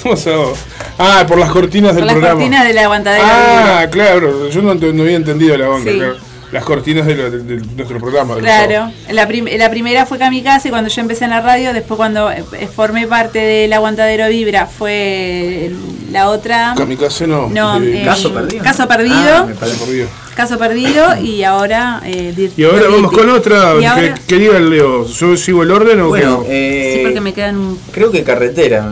[0.00, 0.54] somos Sábado.
[0.98, 2.34] Ah, por las cortinas del las programa.
[2.40, 3.80] cortinas de la aguantadera.
[3.82, 5.96] Ah, claro, yo no, había entendido la onda, Sí.
[5.98, 6.16] claro.
[6.52, 8.36] Las cortinas de, lo- de- de nuestro programa.
[8.36, 12.30] Claro, la, prim- la primera fue Kamikaze cuando yo empecé en la radio, después cuando
[12.30, 12.42] eh,
[12.74, 15.76] formé parte del aguantadero Vibra fue el-
[16.12, 16.74] la otra.
[16.76, 17.48] Kamikaze no.
[17.48, 18.64] No, eh, eh, Caso perdido.
[18.64, 18.82] Caso.
[18.90, 19.78] Ah, me parece.
[19.84, 20.08] Perdido.
[20.34, 23.74] Caso perdido y ahora eh, Dir- Y ahora vamos con otra.
[23.80, 25.06] Y ahora- que diga el Leo.
[25.06, 26.48] ¿Yo sigo el orden o Bueno, qué?
[26.50, 27.78] eh, Sí, porque me quedan un.
[27.92, 28.90] creo que carretera.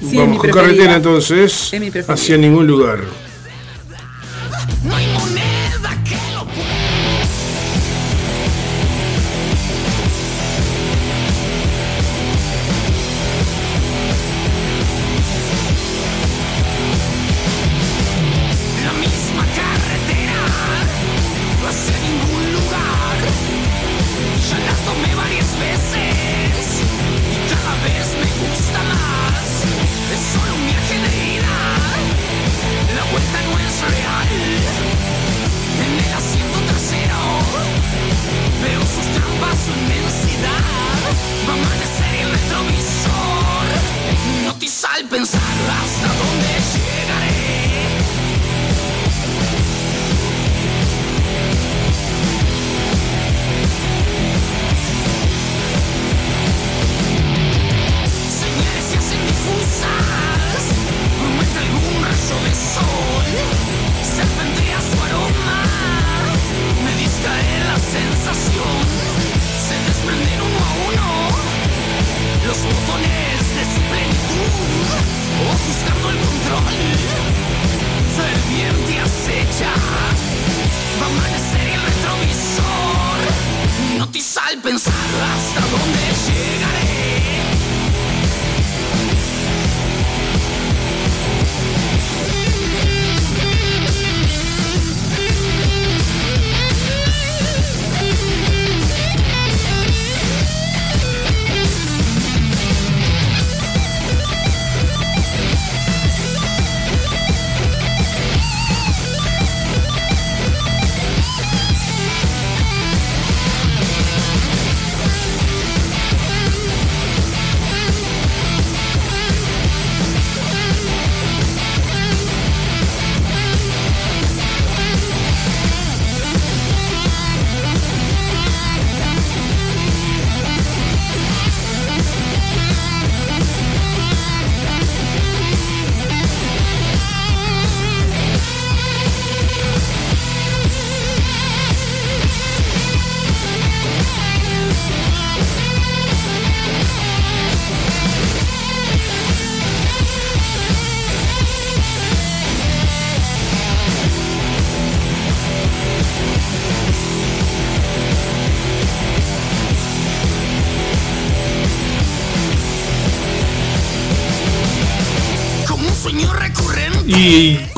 [0.00, 0.62] Sí, es mi Vamos con preferida.
[0.62, 1.72] carretera entonces.
[1.72, 2.14] Es mi preferida.
[2.14, 2.98] Hacia ningún lugar.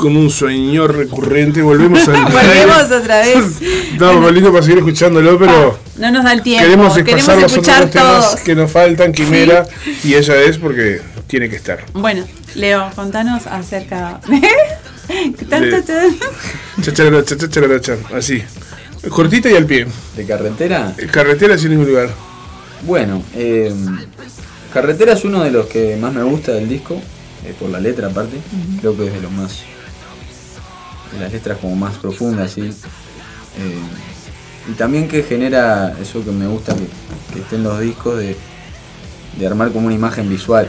[0.03, 3.39] Como un sueño recurrente, volvemos al Volvemos otra vez.
[3.93, 6.65] Estamos lindo para seguir escuchándolo, pero No nos da el tiempo.
[6.65, 9.65] queremos Queremos, pasar los escuchar otros temas que nos faltan, Quimera,
[10.03, 11.85] y ella es porque tiene que estar.
[11.93, 12.25] Bueno,
[12.57, 14.19] Leo, contanos acerca.
[18.13, 18.43] Así.
[19.09, 19.87] Cortita y al pie.
[20.17, 20.97] ¿De carretera?
[21.13, 22.09] Carretera sin ningún lugar.
[22.85, 23.73] Bueno, eh,
[24.75, 27.01] Carretera es uno de los que más me gusta del disco,
[27.45, 28.39] eh, por la letra aparte.
[28.81, 29.63] Creo que es de los más.
[31.19, 32.63] Las letras como más profundas, sí.
[32.63, 36.87] Eh, y también que genera eso que me gusta que,
[37.35, 38.37] que esté en los discos de,
[39.39, 40.69] de armar como una imagen visual,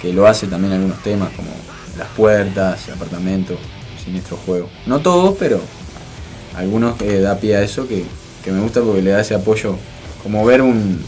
[0.00, 1.50] que lo hace también algunos temas como
[1.96, 3.56] Las Puertas, Apartamento,
[4.04, 4.68] Siniestro Juego.
[4.86, 5.60] No todos, pero
[6.56, 8.04] algunos que da pie a eso que,
[8.44, 9.76] que me gusta porque le da ese apoyo,
[10.22, 11.00] como ver un,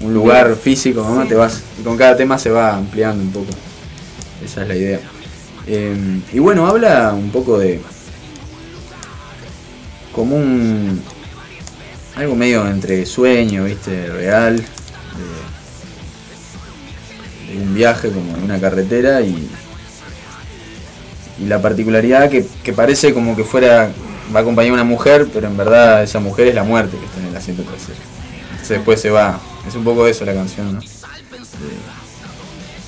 [0.00, 1.22] un lugar físico, ¿no?
[1.22, 1.28] Sí.
[1.28, 3.50] Te vas, y con cada tema se va ampliando un poco.
[4.44, 5.00] Esa es la idea.
[5.66, 7.80] Eh, y bueno, habla un poco de.
[10.12, 11.02] como un.
[12.14, 14.56] algo medio entre sueño, viste, real.
[14.56, 14.64] De,
[17.58, 19.48] un viaje como en una carretera y.
[21.40, 23.90] y la particularidad que, que parece como que fuera.
[24.34, 27.20] va a acompañar una mujer, pero en verdad esa mujer es la muerte que está
[27.20, 27.98] en el asiento trasero.
[28.50, 29.40] Entonces después se va.
[29.66, 30.80] Es un poco eso la canción, ¿no?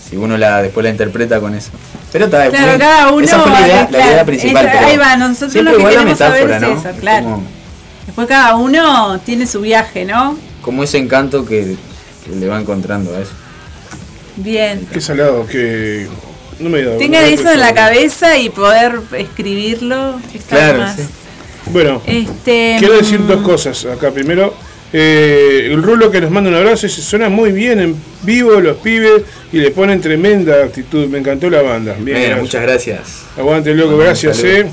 [0.08, 1.70] Si uno la después la interpreta con eso.
[2.12, 3.24] Pero está, Claro, cada uno.
[3.24, 4.66] esa fue la idea, la claro, idea principal.
[4.66, 6.90] esa- pero ahí va, nosotros siempre lo que igual la queremos saber metáfora, es ¿no?
[6.90, 7.24] eso, claro.
[7.24, 7.42] Como,
[8.06, 10.38] Después cada uno tiene su viaje, ¿no?
[10.62, 11.76] como ese encanto que,
[12.24, 13.32] que le va encontrando a eso.
[14.36, 14.86] Bien.
[14.92, 16.06] Qué salado, que.
[16.58, 20.20] No me he dado Tengan cuenta eso en la cabeza y poder escribirlo.
[20.34, 20.96] Está Claro, más.
[20.96, 21.02] sí.
[21.66, 24.10] Bueno, Este, quiero decir mm, dos cosas acá.
[24.10, 24.54] Primero,
[24.92, 28.78] eh, el Rulo que nos manda un abrazo dice, suena muy bien en vivo los
[28.78, 31.06] pibes y le ponen tremenda actitud.
[31.08, 31.92] Me encantó la banda.
[31.98, 32.40] Bien, Bueno, gracias.
[32.40, 33.00] muchas gracias.
[33.36, 34.66] Aguante, loco, Bueno, gracias, eh.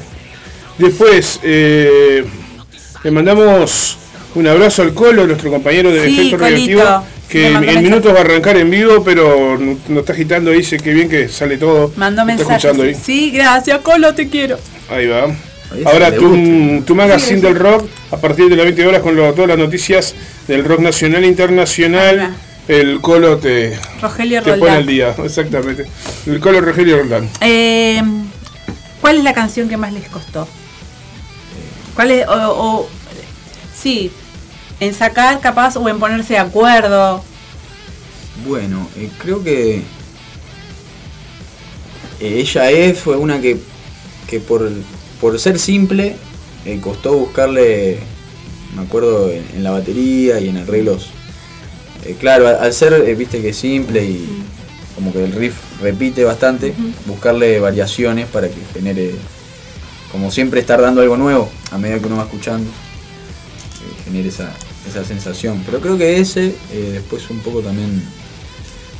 [0.77, 2.23] Después, eh,
[3.03, 3.97] le mandamos
[4.35, 6.37] un abrazo al Colo, nuestro compañero de Sí, Efecto.
[6.37, 10.77] Radioactivo, que en, minutos va a arrancar en vivo, pero no- nos está agitando, dice
[10.79, 11.91] que bien que sale todo.
[11.95, 12.55] Mandó Está mensajes.
[12.65, 12.95] escuchando ahí.
[12.95, 14.57] Sí, gracias, Colo, te quiero.
[14.89, 15.27] Ahí va.
[15.85, 19.33] Ahora tu, tu magazine Sí, del rock a partir de las 20 horas con lo-
[19.33, 20.13] todas las noticias
[20.47, 22.35] del rock nacional e internacional.
[22.67, 25.85] El Colo te, Rogelio te pone al día, exactamente.
[26.25, 27.29] El Colo Rogelio Roldán.
[27.41, 28.01] Eh,
[29.01, 30.47] ¿Cuál es la canción que más les costó?
[31.95, 32.89] ¿Cuál es, o, o-
[33.75, 34.11] sí,
[34.79, 37.23] en sacar capaz o en ponerse de acuerdo?
[38.47, 39.75] Bueno, eh, creo que
[42.19, 43.57] eh, ella es, fue una que,
[44.27, 44.69] que por,
[45.21, 46.15] por ser simple
[46.65, 47.99] eh, costó buscarle,
[48.75, 51.09] me acuerdo, en, en la batería y en arreglos.
[52.05, 54.43] Eh, claro, al, al ser, eh, viste que es simple y
[54.95, 56.73] como que el riff repite bastante,
[57.05, 59.13] buscarle variaciones para que genere,
[60.11, 62.69] como siempre estar dando algo nuevo a medida que uno va escuchando,
[64.05, 64.53] genere esa,
[64.89, 65.61] esa sensación.
[65.65, 66.55] Pero creo que ese,
[66.93, 68.01] después un poco también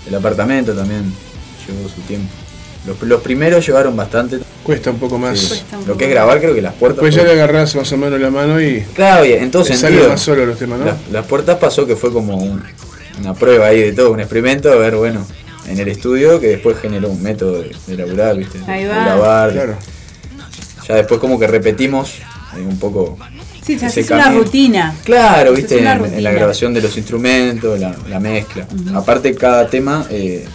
[0.07, 1.03] el apartamento también
[1.65, 2.29] llevó su tiempo.
[2.85, 4.39] Los, los primeros llevaron bastante.
[4.63, 5.39] Cuesta un poco más.
[5.39, 5.47] Sí.
[5.47, 7.03] Cuesta un Lo poco que es grabar creo que las puertas.
[7.03, 8.81] Después ya le agarrás más o menos la mano y.
[8.95, 9.91] Claro, y en todo te sentido.
[9.99, 10.85] salen más solo los temas, ¿no?
[10.85, 12.61] La- las puertas pasó que fue como un-
[13.19, 15.25] una prueba ahí de todo, un experimento, a ver, bueno,
[15.67, 18.59] en el estudio que después generó un método de, de laburar, ¿viste?
[18.67, 19.05] Ahí de va.
[19.05, 19.51] grabar.
[19.51, 19.77] Claro.
[20.87, 22.13] Ya después como que repetimos
[22.57, 23.17] un poco.
[23.65, 24.95] Sí, se hace una rutina.
[25.03, 28.67] Claro, Se viste, en, la grabación de los instrumentos, la, la mezcla.
[28.93, 30.45] Aparte cada tema eh,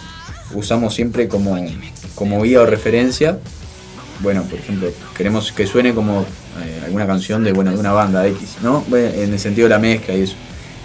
[0.53, 1.57] usamos siempre como,
[2.21, 3.39] como guía o referencia.
[4.19, 8.27] Bueno, por ejemplo, queremos que suene como eh, alguna canción de, bueno, de una banda
[8.27, 8.85] X, ¿no?
[8.95, 10.35] En el sentido de la mezcla y eso.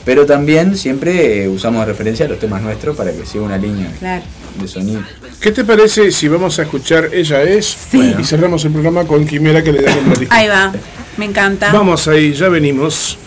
[0.07, 3.93] Pero también siempre eh, usamos de referencia los temas nuestros para que siga una línea
[3.99, 4.25] Claro.
[4.59, 5.03] de sonido.
[5.39, 7.77] ¿Qué te parece si vamos a escuchar Ella es?
[7.93, 10.35] Y cerramos el programa con Quimera que le da el disco.
[10.35, 10.73] Ahí va,
[11.19, 11.71] me encanta.
[11.75, 13.19] Vamos ahí, ya venimos.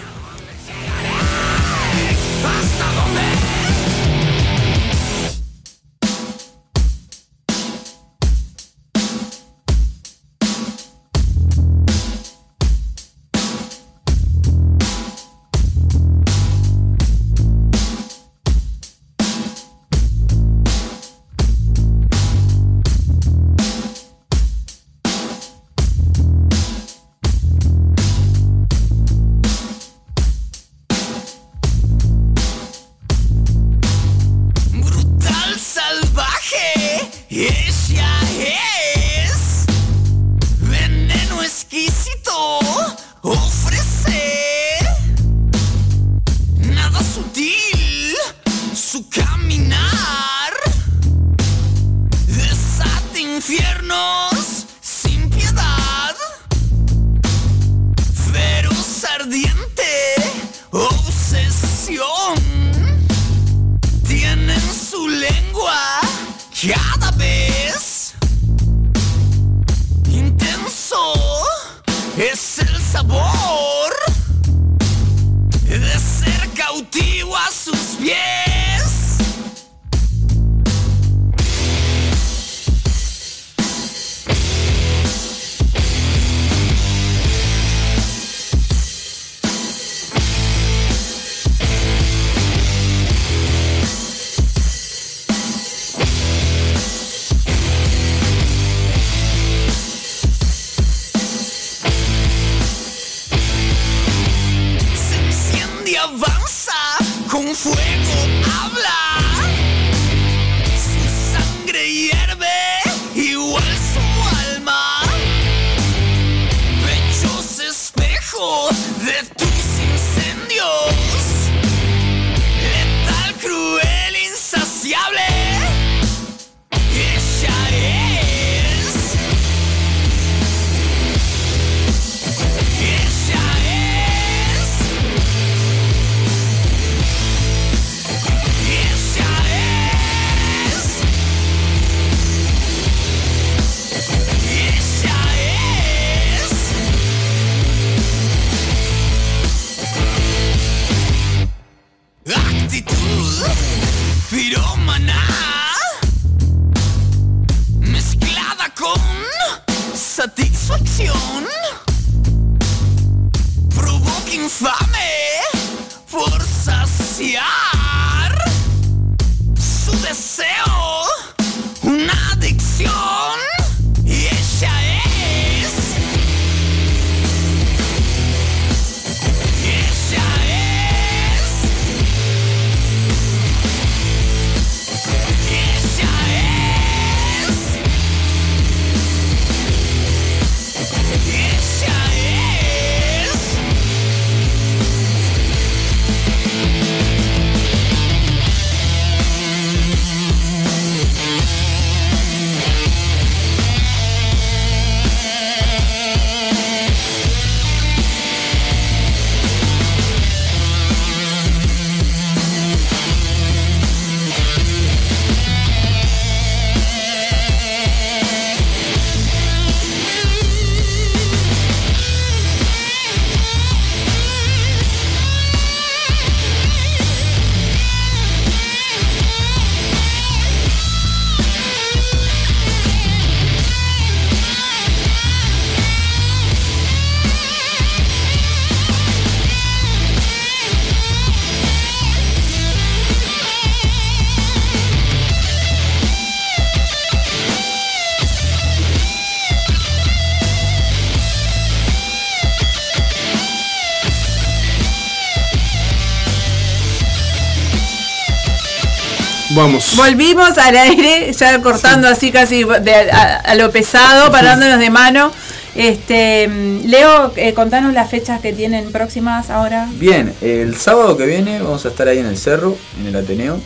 [259.70, 259.96] Vamos.
[259.96, 265.32] Volvimos al aire, ya cortando así casi de- a, a lo pesado, parándonos de mano.
[265.76, 266.48] Este,
[266.86, 269.88] Leo, eh, contanos las fechas que tienen próximas ahora.
[269.94, 273.60] Bien, el sábado que viene vamos a estar ahí en el cerro, en el Ateneo.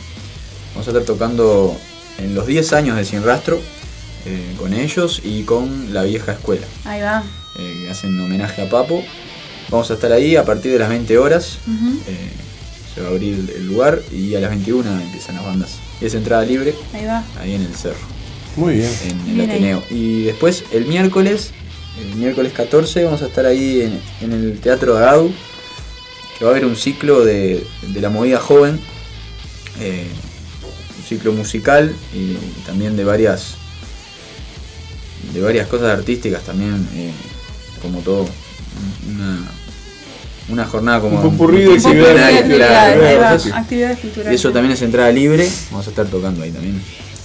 [0.73, 1.75] Vamos a estar tocando
[2.19, 3.59] en los 10 años de Sin Rastro
[4.25, 6.65] eh, con ellos y con la vieja escuela.
[6.85, 7.23] Ahí va.
[7.57, 9.03] eh, hacen homenaje a Papo.
[9.69, 11.57] Vamos a estar ahí a partir de las 20 horas.
[12.07, 12.31] Eh,
[12.93, 15.71] se va a abrir el- el lugar y a las 21 empiezan las bandas.
[16.01, 17.23] Y es entrada libre Ahí va.
[17.39, 17.99] ahí en el cerro.
[18.55, 18.91] Muy bien.
[19.05, 19.57] En el Bien ahí.
[19.57, 19.83] Ateneo.
[19.89, 21.51] Y después el miércoles,
[21.99, 25.31] el miércoles 14, vamos a estar ahí en, en el Teatro de Agau,
[26.37, 28.79] que va a haber un ciclo de, de la movida joven,
[29.79, 30.05] eh,
[30.97, 33.55] un ciclo musical y, también de varias
[35.33, 37.11] de varias cosas artísticas también, eh,
[37.81, 38.27] como todo,
[39.09, 39.39] una,
[40.49, 43.51] una jornada como Un de actividades.
[43.53, 44.39] Actividades Y culturales.
[44.39, 46.81] eso también es entrada libre, vamos a estar tocando ahí también.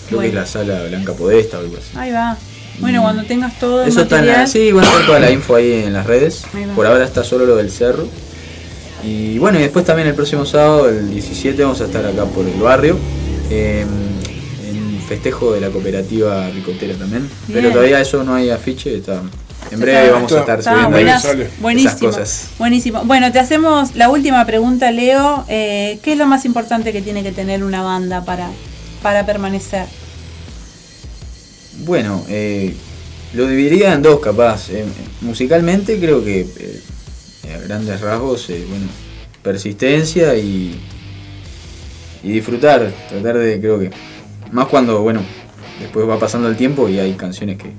[0.08, 1.96] Creo que es la sala Blanca Podesta o algo así.
[1.96, 2.36] Ahí va.
[2.80, 5.30] Bueno, cuando tengas todo el Eso está en la, sí, van a estar toda la
[5.32, 6.44] info ahí en las redes.
[6.76, 8.06] Por ahora está solo lo del cerro.
[9.04, 12.46] Y bueno, y después también el próximo sábado, el 17, vamos a estar acá por
[12.46, 12.96] el barrio.
[13.50, 13.84] eh,
[14.68, 17.28] en festejo de la cooperativa ricotera también.
[17.52, 18.94] Pero todavía eso no hay afiche.
[18.96, 19.22] Está,
[19.70, 22.48] en breve vamos a estar subiendo ahí buenas- esas buenísimo, cosas.
[22.58, 23.04] buenísimo.
[23.04, 25.44] Bueno, te hacemos la última pregunta, Leo.
[25.48, 28.50] Eh, ¿Qué es lo más importante que tiene que tener una banda para,
[29.02, 29.86] para permanecer?
[31.84, 32.74] Bueno, eh,
[33.34, 34.68] lo dividiría en dos capaz.
[34.70, 34.84] Eh,
[35.20, 36.46] musicalmente creo que
[37.54, 38.86] a grandes rasgos, bueno,
[39.42, 40.78] persistencia y,
[42.22, 42.92] y disfrutar.
[43.08, 43.90] Tratar de, creo que,
[44.50, 45.22] más cuando, bueno,
[45.80, 47.72] después va pasando el tiempo y hay canciones que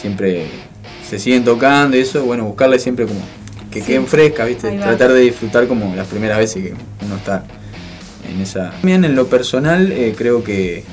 [0.00, 0.46] siempre
[1.08, 3.20] se siguen tocando y eso, bueno, buscarle siempre como
[3.70, 3.86] que Sí.
[3.88, 4.70] queden frescas, ¿viste?
[4.78, 6.74] Tratar de disfrutar como las primeras veces que
[7.04, 7.44] uno está
[8.28, 8.70] en esa...
[8.70, 10.84] También en lo personal eh, creo que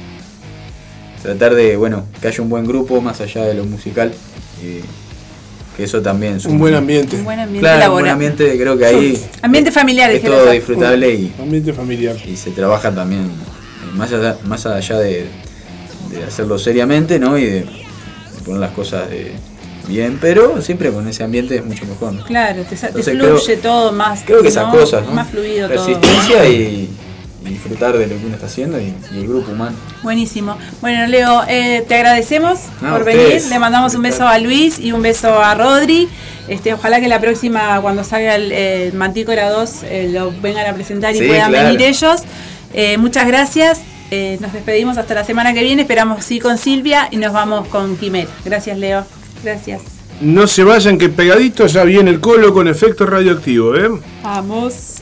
[1.22, 4.14] tratar de, bueno, que haya un buen grupo más allá de lo musical,
[4.62, 4.82] eh,
[5.78, 7.16] que eso también es Un buen ambiente.
[7.16, 11.14] Un buen ambiente Claro, un buen ambiente, creo que ahí Ambiente familiar, es todo disfrutable
[11.14, 12.16] y, Ambiente familiar.
[12.28, 15.26] y se trabaja también eh, más allá, más allá de,
[16.12, 17.38] de hacerlo seriamente, ¿no?
[17.38, 17.66] Y de, de
[18.44, 19.32] poner las cosas eh,
[19.88, 22.14] bien, pero siempre con ese ambiente es mucho mejor.
[22.14, 22.24] ¿no?
[22.26, 24.22] Claro, te, Entonces fluye creo- todo más.
[24.26, 25.12] Creo que esas cosas, ¿no?
[25.12, 25.86] Más fluido todo.
[25.86, 26.90] Persistencia y,
[27.44, 29.76] disfrutar de lo que uno está haciendo y, y el grupo humano.
[30.02, 30.58] Buenísimo.
[30.80, 33.28] Bueno, Leo, eh, te agradecemos No, por ustedes.
[33.44, 33.46] venir.
[33.50, 36.08] Le mandamos un beso a Luis y un beso a Rodri.
[36.48, 40.74] Este, ojalá que la próxima, cuando salga el eh, Mantícora 2, eh, lo vengan a
[40.74, 41.68] presentar y Sí, puedan claro.
[41.68, 42.22] venir ellos.
[42.74, 43.82] Eh, muchas gracias.
[44.10, 45.82] Eh, nos despedimos hasta la semana que viene.
[45.82, 48.30] Esperamos sí con Silvia y nos vamos con Quimera.
[48.46, 49.06] Gracias, Leo.
[49.44, 49.82] Gracias.
[50.22, 53.90] No se vayan que pegadito ya viene el colo con efecto radioactivo, ¿eh?
[54.24, 55.02] Vamos.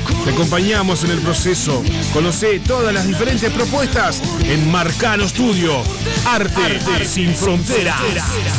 [0.23, 1.81] Te acompañamos en el proceso.
[2.13, 5.81] Conoce todas las diferentes propuestas en Marcano Studio.
[6.25, 7.99] Arte, sin fronteras.